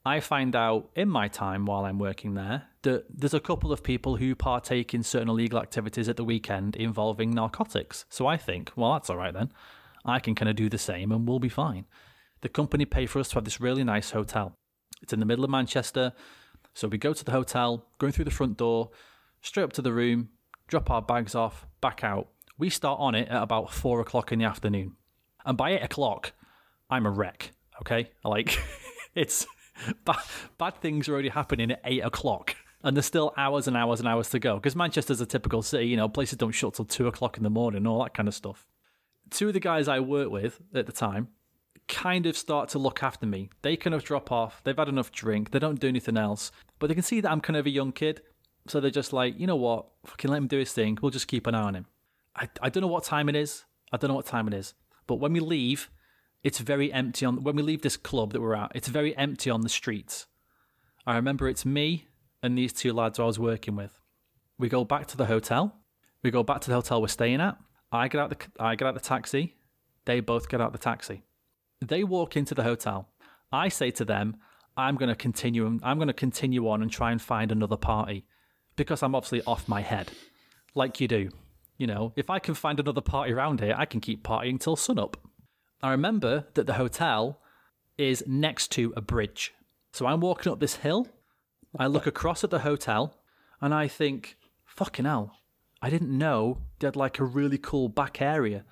[0.08, 3.82] I find out in my time while I'm working there that there's a couple of
[3.82, 8.06] people who partake in certain illegal activities at the weekend involving narcotics.
[8.08, 9.52] So I think, well, that's all right then.
[10.06, 11.84] I can kind of do the same and we'll be fine.
[12.40, 14.54] The company pay for us to have this really nice hotel.
[15.02, 16.14] It's in the middle of Manchester.
[16.72, 18.88] So we go to the hotel, going through the front door,
[19.42, 20.30] straight up to the room,
[20.68, 22.28] drop our bags off, back out.
[22.56, 24.96] We start on it at about four o'clock in the afternoon.
[25.44, 26.32] And by eight o'clock,
[26.88, 27.50] I'm a wreck.
[27.82, 28.08] Okay?
[28.24, 28.58] Like,
[29.14, 29.46] it's
[30.04, 30.18] bad,
[30.58, 32.56] bad things are already happening at eight o'clock.
[32.82, 34.56] And there's still hours and hours and hours to go.
[34.56, 37.50] Because Manchester's a typical city, you know, places don't shut till two o'clock in the
[37.50, 38.66] morning, all that kind of stuff.
[39.30, 41.28] Two of the guys I worked with at the time
[41.88, 43.50] kind of start to look after me.
[43.62, 44.62] They kind of drop off.
[44.62, 45.50] They've had enough drink.
[45.50, 46.52] They don't do anything else.
[46.78, 48.22] But they can see that I'm kind of a young kid.
[48.68, 49.86] So they're just like, you know what?
[50.04, 50.98] Fucking let him do his thing.
[51.00, 51.86] We'll just keep an eye on him.
[52.36, 53.64] I, I don't know what time it is.
[53.90, 54.74] I don't know what time it is.
[55.06, 55.90] But when we leave,
[56.42, 59.50] it's very empty on when we leave this club that we're at, it's very empty
[59.50, 60.26] on the streets.
[61.06, 62.06] I remember it's me
[62.42, 64.00] and these two lads I was working with.
[64.58, 65.76] We go back to the hotel.
[66.22, 67.56] We go back to the hotel we're staying at.
[67.90, 69.54] I get out the I get out the taxi.
[70.04, 71.22] They both get out the taxi.
[71.80, 73.08] They walk into the hotel.
[73.52, 74.36] I say to them,
[74.76, 78.26] I'm going to continue I'm going to continue on and try and find another party
[78.76, 80.10] because I'm obviously off my head.
[80.74, 81.30] Like you do.
[81.78, 84.76] You know, if I can find another party around here, I can keep partying till
[84.76, 85.16] sunup.
[85.82, 87.40] I remember that the hotel
[87.96, 89.54] is next to a bridge.
[89.92, 91.08] So I'm walking up this hill.
[91.78, 93.14] I look across at the hotel
[93.60, 95.36] and I think, fucking hell,
[95.80, 98.64] I didn't know they had like a really cool back area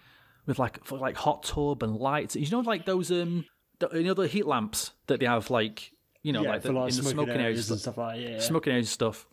[0.46, 2.36] with like like hot tub and lights.
[2.36, 3.44] You know, like those um,
[3.78, 5.92] the, you know the heat lamps that they have, like
[6.22, 8.16] you know, yeah, like, the, like in the smoking, smoking areas areas, and stuff like
[8.16, 8.22] that.
[8.22, 9.26] Yeah, smoking areas and stuff.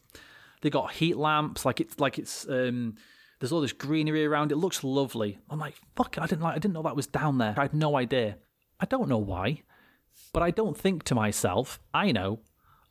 [0.61, 2.95] They got heat lamps, like it's like it's um.
[3.43, 4.53] There's all this greenery around.
[4.53, 5.37] It looks lovely.
[5.49, 6.17] I'm like, fuck!
[6.17, 6.55] I didn't like.
[6.55, 7.53] I didn't know that was down there.
[7.57, 8.37] I had no idea.
[8.79, 9.63] I don't know why,
[10.31, 11.81] but I don't think to myself.
[11.93, 12.39] I know.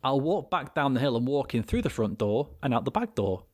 [0.05, 2.85] I'll walk back down the hill and walk in through the front door and out
[2.85, 3.45] the back door.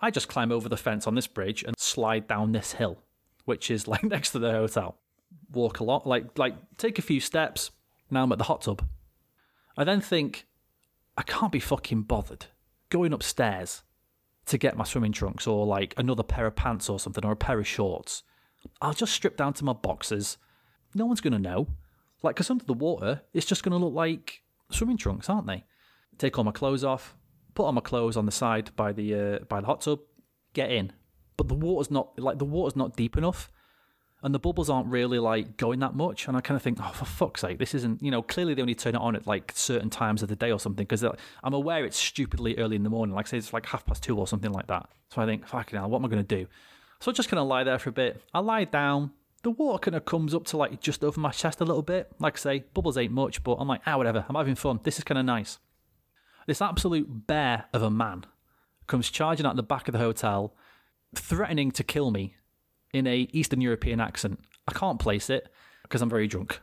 [0.00, 3.04] I just climb over the fence on this bridge and slide down this hill,
[3.44, 4.98] which is like next to the hotel.
[5.52, 7.70] Walk a lot, like like take a few steps.
[8.10, 8.84] Now I'm at the hot tub.
[9.76, 10.48] I then think,
[11.16, 12.46] I can't be fucking bothered
[12.88, 13.84] going upstairs
[14.52, 17.36] to get my swimming trunks or like another pair of pants or something or a
[17.36, 18.22] pair of shorts.
[18.82, 20.36] I'll just strip down to my boxers.
[20.94, 21.68] No one's going to know.
[22.22, 25.64] Like, because under the water, it's just going to look like swimming trunks, aren't they?
[26.18, 27.16] Take all my clothes off,
[27.54, 30.00] put all my clothes on the side by the uh, by the hot tub,
[30.52, 30.92] get in.
[31.38, 33.50] But the water's not like the water's not deep enough,
[34.22, 36.28] and the bubbles aren't really like going that much.
[36.28, 38.02] And I kind of think, oh, for fuck's sake, this isn't.
[38.02, 40.52] You know, clearly they only turn it on at like certain times of the day
[40.52, 40.84] or something.
[40.84, 41.04] Because
[41.42, 43.16] I'm aware it's stupidly early in the morning.
[43.16, 44.88] Like say it's like half past two or something like that.
[45.10, 46.46] So I think, fucking hell, what am I going to do?
[47.00, 48.22] So I'm just kind of lie there for a bit.
[48.32, 49.10] I lie down.
[49.42, 52.08] The water kind of comes up to like just over my chest a little bit.
[52.20, 54.24] Like I say, bubbles ain't much, but I'm like, ah, whatever.
[54.28, 54.78] I'm having fun.
[54.84, 55.58] This is kind of nice.
[56.46, 58.24] This absolute bear of a man
[58.86, 60.54] comes charging out the back of the hotel,
[61.16, 62.36] threatening to kill me
[62.92, 64.40] in a Eastern European accent.
[64.68, 65.48] I can't place it
[65.82, 66.60] because I'm very drunk.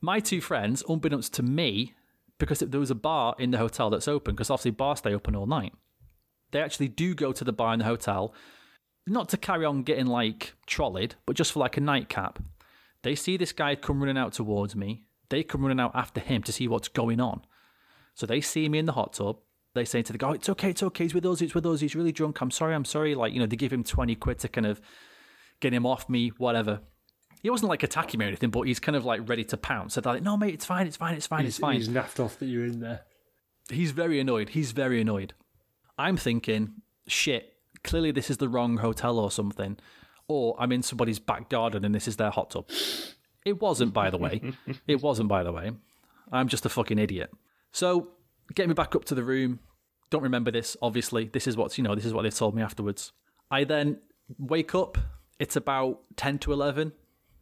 [0.00, 1.94] My two friends, unbeknownst to me,
[2.38, 5.34] because there was a bar in the hotel that's open, because obviously bars stay open
[5.34, 5.72] all night.
[6.50, 8.34] They actually do go to the bar in the hotel,
[9.06, 12.38] not to carry on getting like trolleyed, but just for like a nightcap.
[13.02, 15.04] They see this guy come running out towards me.
[15.30, 17.42] They come running out after him to see what's going on.
[18.14, 19.38] So they see me in the hot tub.
[19.74, 21.04] They say to the guy, oh, "It's okay, it's okay.
[21.04, 21.40] He's with us.
[21.42, 21.80] It's with us.
[21.80, 22.40] He's really drunk.
[22.40, 22.74] I'm sorry.
[22.74, 24.80] I'm sorry." Like you know, they give him twenty quid to kind of
[25.60, 26.80] get him off me, whatever.
[27.42, 29.94] He wasn't like attacking me or anything, but he's kind of like ready to pounce.
[29.94, 30.86] So they're like, "No, mate, it's fine.
[30.86, 31.14] It's fine.
[31.14, 31.44] It's fine.
[31.44, 33.02] he's, It's fine." He's naffed off that you're in there.
[33.68, 34.50] He's very annoyed.
[34.50, 35.34] He's very annoyed.
[35.98, 39.78] I'm thinking, shit, clearly this is the wrong hotel or something.
[40.28, 42.68] Or I'm in somebody's back garden and this is their hot tub.
[43.44, 44.40] It wasn't, by the way.
[44.86, 45.70] It wasn't, by the way.
[46.32, 47.30] I'm just a fucking idiot.
[47.72, 48.08] So,
[48.54, 49.60] get me back up to the room.
[50.10, 51.26] Don't remember this, obviously.
[51.26, 53.12] This is what's, you know, this is what they told me afterwards.
[53.50, 54.00] I then
[54.38, 54.98] wake up.
[55.38, 56.92] It's about 10 to 11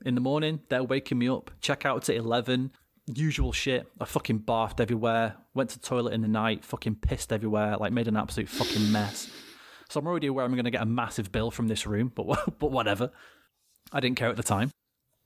[0.04, 0.60] in the morning.
[0.68, 1.50] They're waking me up.
[1.60, 2.72] Check out at 11
[3.06, 3.86] usual shit.
[4.00, 5.36] I fucking barfed everywhere.
[5.54, 6.64] Went to toilet in the night.
[6.64, 7.76] Fucking pissed everywhere.
[7.76, 9.30] Like made an absolute fucking mess.
[9.88, 12.24] So I'm already aware I'm going to get a massive bill from this room, but
[12.58, 13.10] but whatever.
[13.92, 14.70] I didn't care at the time.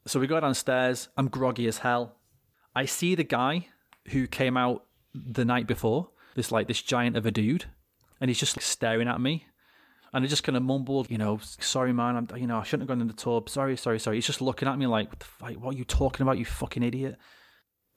[0.07, 1.09] So we go downstairs.
[1.17, 2.17] I'm groggy as hell.
[2.75, 3.69] I see the guy
[4.09, 4.86] who came out
[5.25, 7.67] the night before, this like this giant of a dude,
[8.21, 9.47] and he's just staring at me.
[10.13, 12.89] And I just kind of mumbled, you know, sorry, man, I'm, you know, I shouldn't
[12.89, 13.51] have gone in the tub.
[13.51, 14.17] Sorry, sorry, sorry.
[14.17, 16.45] He's just looking at me like, what, the fuck, what are you talking about, you
[16.45, 17.19] fucking idiot?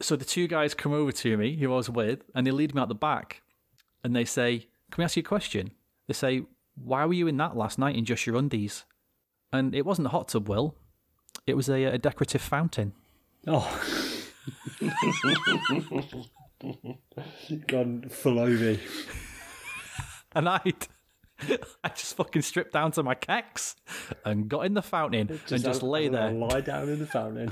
[0.01, 2.73] So the two guys come over to me, who I was with, and they lead
[2.73, 3.41] me out the back,
[4.03, 5.71] and they say, "Can we ask you a question?"
[6.07, 6.43] They say,
[6.75, 8.85] "Why were you in that last night in just your undies?"
[9.51, 10.75] And it wasn't a hot tub, Will.
[11.45, 12.93] It was a, a decorative fountain.
[13.45, 13.67] Oh.
[17.67, 18.79] Gone full Ovi.
[20.31, 20.87] And I'd,
[21.83, 23.73] I just fucking stripped down to my kecks
[24.23, 27.51] and got in the fountain and just lay there, Lie down in the fountain.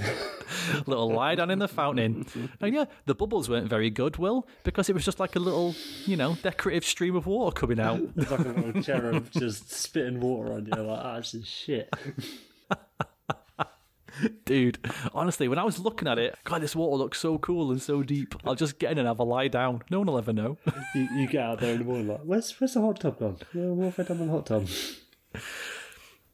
[0.85, 2.27] little lie down in the fountain.
[2.61, 5.73] And yeah, the bubbles weren't very good, Will, because it was just like a little,
[6.05, 7.99] you know, decorative stream of water coming out.
[8.15, 10.73] Like a little cherub just spitting water on you.
[10.79, 11.91] Like, ah, this is shit.
[14.45, 14.79] Dude,
[15.13, 18.03] honestly, when I was looking at it, God, this water looks so cool and so
[18.03, 18.35] deep.
[18.45, 19.83] I'll just get in and have a lie down.
[19.89, 20.57] No one will ever know.
[20.95, 23.37] You, you get out there in the morning like, where's, where's the hot tub gone?
[23.53, 24.67] Yeah, what have I done with the hot tub?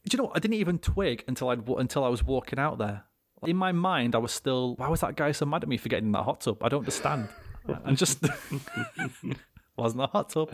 [0.05, 0.35] Do you know what?
[0.35, 3.03] I didn't even twig until I until I was walking out there.
[3.43, 5.89] In my mind, I was still, why was that guy so mad at me for
[5.89, 6.63] getting in that hot tub?
[6.63, 7.29] I don't understand.
[7.85, 8.21] And just
[9.77, 10.51] wasn't a hot tub.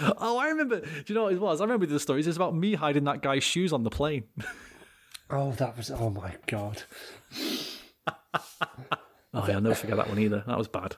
[0.00, 0.80] Oh, I remember.
[0.80, 1.60] Do you know what it was?
[1.60, 2.28] I remember the stories.
[2.28, 4.22] It's about me hiding that guy's shoes on the plane.
[5.30, 6.82] Oh, that was, oh my God.
[9.34, 10.42] Oh yeah, I'll never forget that one either.
[10.46, 10.96] That was bad.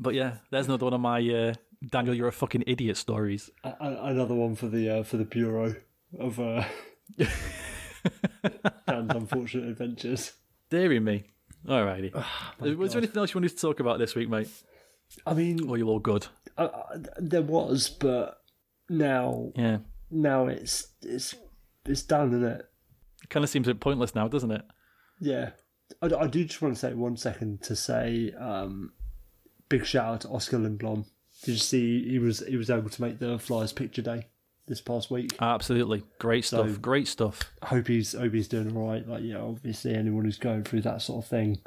[0.00, 1.54] But yeah, there's another one of my uh,
[1.90, 3.50] Daniel, you're a fucking idiot stories.
[3.62, 5.74] A- a- another one for the uh, for the Bureau
[6.18, 6.64] of uh,
[8.86, 10.32] Dan's Unfortunate Adventures.
[10.70, 11.24] Deary me.
[11.66, 12.12] Alrighty.
[12.60, 14.48] was there anything else you wanted to talk about this week, mate?
[15.26, 16.26] I mean, Or you're all good?
[16.58, 18.40] uh, uh, there was, but
[18.88, 19.78] now Yeah.
[20.10, 21.34] now it's it's
[21.86, 22.66] it's done, isn't it?
[23.24, 24.62] It kind of seems a bit pointless now, doesn't it?
[25.18, 25.50] Yeah.
[26.00, 28.92] I, I do just want to take one second to say um,
[29.68, 31.06] big shout out to Oscar Lindblom.
[31.42, 34.28] Did you see he was he was able to make the Flyers picture day
[34.66, 35.32] this past week?
[35.40, 36.04] Absolutely.
[36.18, 36.70] Great stuff.
[36.70, 37.50] So- Great stuff.
[37.62, 39.06] I hope he's hope he's doing all right.
[39.06, 41.58] Like yeah, obviously anyone who's going through that sort of thing,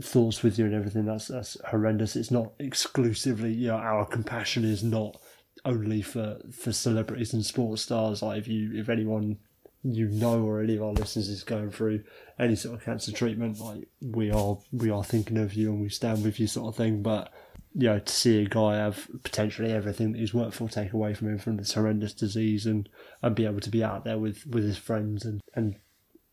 [0.00, 1.04] thoughts with you and everything.
[1.04, 2.16] That's that's horrendous.
[2.16, 5.20] It's not exclusively you know our compassion is not
[5.64, 8.22] only for for celebrities and sports stars.
[8.22, 9.38] Like if you if anyone
[9.84, 12.04] you know or any of our listeners is going through
[12.38, 15.88] any sort of cancer treatment, like we are we are thinking of you and we
[15.88, 17.02] stand with you sort of thing.
[17.02, 17.32] But
[17.74, 21.14] you know, to see a guy have potentially everything that he's worked for take away
[21.14, 22.88] from him from this horrendous disease and,
[23.22, 25.76] and be able to be out there with, with his friends and, and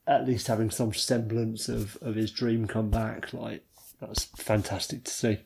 [0.05, 3.63] at least having some semblance of, of his dream come back, like
[4.01, 5.39] that's fantastic to see.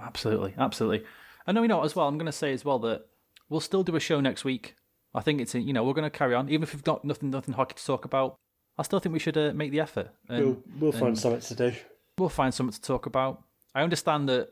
[0.00, 0.54] Absolutely.
[0.56, 1.04] Absolutely.
[1.46, 3.06] And no, you know as well, I'm going to say as well that
[3.48, 4.74] we'll still do a show next week.
[5.14, 6.48] I think it's, you know, we're going to carry on.
[6.48, 8.36] Even if we've got nothing, nothing hockey to talk about,
[8.76, 10.10] I still think we should uh, make the effort.
[10.28, 11.76] And We'll we'll find something to do.
[12.18, 13.42] we'll find something to talk about.
[13.74, 14.48] I understand that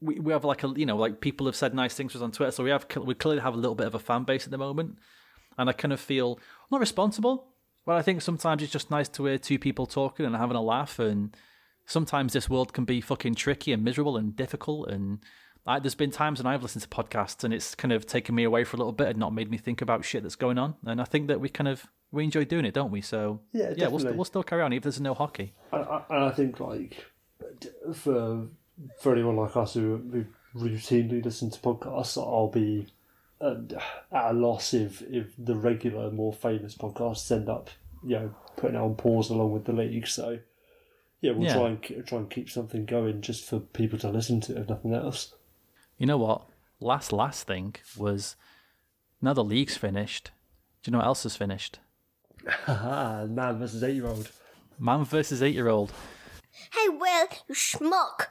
[0.00, 2.22] we, we have like a you know like people have said nice things to us
[2.22, 4.44] on Twitter, so we have we clearly have a little bit of a fan base
[4.44, 4.96] at the moment,
[5.58, 6.38] and I kind of feel
[6.70, 7.48] not responsible,
[7.86, 10.62] but I think sometimes it's just nice to hear two people talking and having a
[10.62, 11.34] laugh, and
[11.86, 15.18] sometimes this world can be fucking tricky and miserable and difficult, and
[15.66, 18.44] I, there's been times when I've listened to podcasts and it's kind of taken me
[18.44, 20.74] away for a little bit and not made me think about shit that's going on,
[20.84, 23.00] and I think that we kind of we enjoy doing it, don't we?
[23.00, 25.52] So Yeah, yeah, we'll, st- we'll still carry on even if there's no hockey.
[25.72, 27.04] And I, and I think like
[27.94, 28.46] for
[29.00, 30.24] for anyone like us who, who
[30.58, 32.86] routinely listen to podcasts, I'll be
[33.40, 33.72] at
[34.12, 37.70] a loss if if the regular, more famous podcasts end up
[38.02, 40.06] you know putting it on pause along with the league.
[40.06, 40.38] So
[41.20, 41.54] yeah, we'll Yeah.
[41.54, 44.94] try and try and keep something going just for people to listen to, if nothing
[44.94, 45.34] else.
[45.98, 46.42] You know what?
[46.80, 48.36] Last last thing was
[49.22, 50.30] now the league's finished.
[50.82, 51.78] Do you know what else is finished?
[52.46, 54.30] Haha, man versus eight year old.
[54.78, 55.92] Man versus eight year old.
[56.72, 58.26] Hey, Will, you schmuck.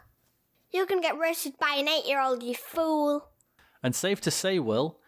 [0.72, 3.30] You're gonna get roasted by an eight year old, you fool.
[3.82, 5.00] And safe to say, Will,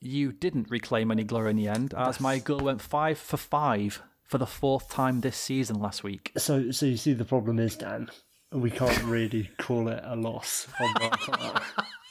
[0.00, 4.02] you didn't reclaim any glory in the end, as my girl went five for five
[4.24, 6.32] for the fourth time this season last week.
[6.36, 8.10] So so you see the problem is Dan,
[8.52, 10.94] we can't really call it a loss on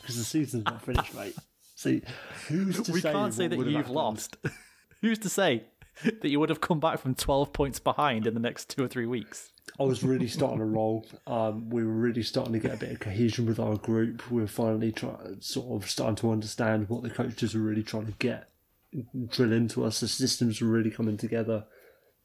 [0.09, 1.35] because the season's not finished, mate.
[1.75, 2.01] See,
[2.47, 4.37] who's to we say can't say that you've lost.
[5.01, 5.63] Who's to say
[6.03, 8.89] that you would have come back from 12 points behind in the next two or
[8.89, 9.53] three weeks?
[9.79, 11.07] I was really starting to roll.
[11.25, 14.29] Um, we were really starting to get a bit of cohesion with our group.
[14.29, 18.07] We were finally trying, sort of starting to understand what the coaches were really trying
[18.07, 18.49] to get,
[19.29, 20.01] drill into us.
[20.01, 21.65] The systems were really coming together.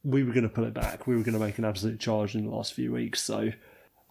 [0.03, 1.07] We were going to pull it back.
[1.07, 3.23] We were going to make an absolute charge in the last few weeks.
[3.23, 3.51] So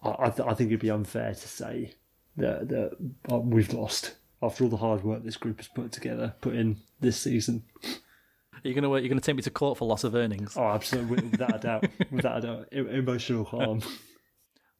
[0.02, 1.96] I, I, th- I think it'd be unfair to say
[2.36, 2.96] that, that
[3.30, 6.76] uh, we've lost after all the hard work this group has put together, put in
[7.00, 7.64] this season.
[8.62, 10.56] You're gonna you're gonna take me to court for loss of earnings.
[10.56, 13.82] Oh, absolutely, without a doubt, without a doubt, emotional harm.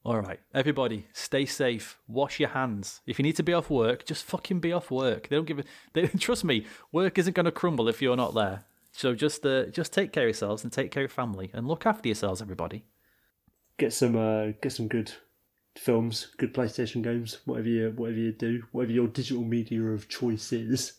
[0.07, 1.99] All right, everybody, stay safe.
[2.07, 3.01] Wash your hands.
[3.07, 5.29] If you need to be off work, just fucking be off work.
[5.29, 5.65] They don't give a.
[5.95, 8.65] They, trust me, work isn't going to crumble if you're not there.
[8.93, 11.87] So just uh, just take care of yourselves and take care of family and look
[11.87, 12.85] after yourselves, everybody.
[13.79, 15.13] Get some, uh, get some good
[15.77, 20.53] films, good PlayStation games, whatever you, whatever you do, whatever your digital media of choice
[20.53, 20.93] is.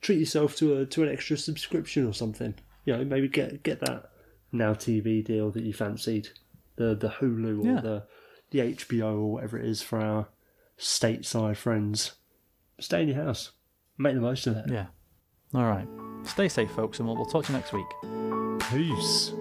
[0.00, 2.54] Treat yourself to a to an extra subscription or something.
[2.84, 4.10] You know, maybe get get that
[4.50, 6.28] Now TV deal that you fancied,
[6.76, 7.80] the the Hulu or Yeah.
[7.80, 8.04] the
[8.50, 10.28] the HBO or whatever it is for our
[10.78, 12.12] stateside friends.
[12.80, 13.52] Stay in your house.
[13.98, 14.66] Make the most of it.
[14.70, 14.86] Yeah.
[15.54, 15.86] All right.
[16.24, 17.86] Stay safe, folks, and we'll, we'll talk to you next week.
[18.70, 19.32] Peace.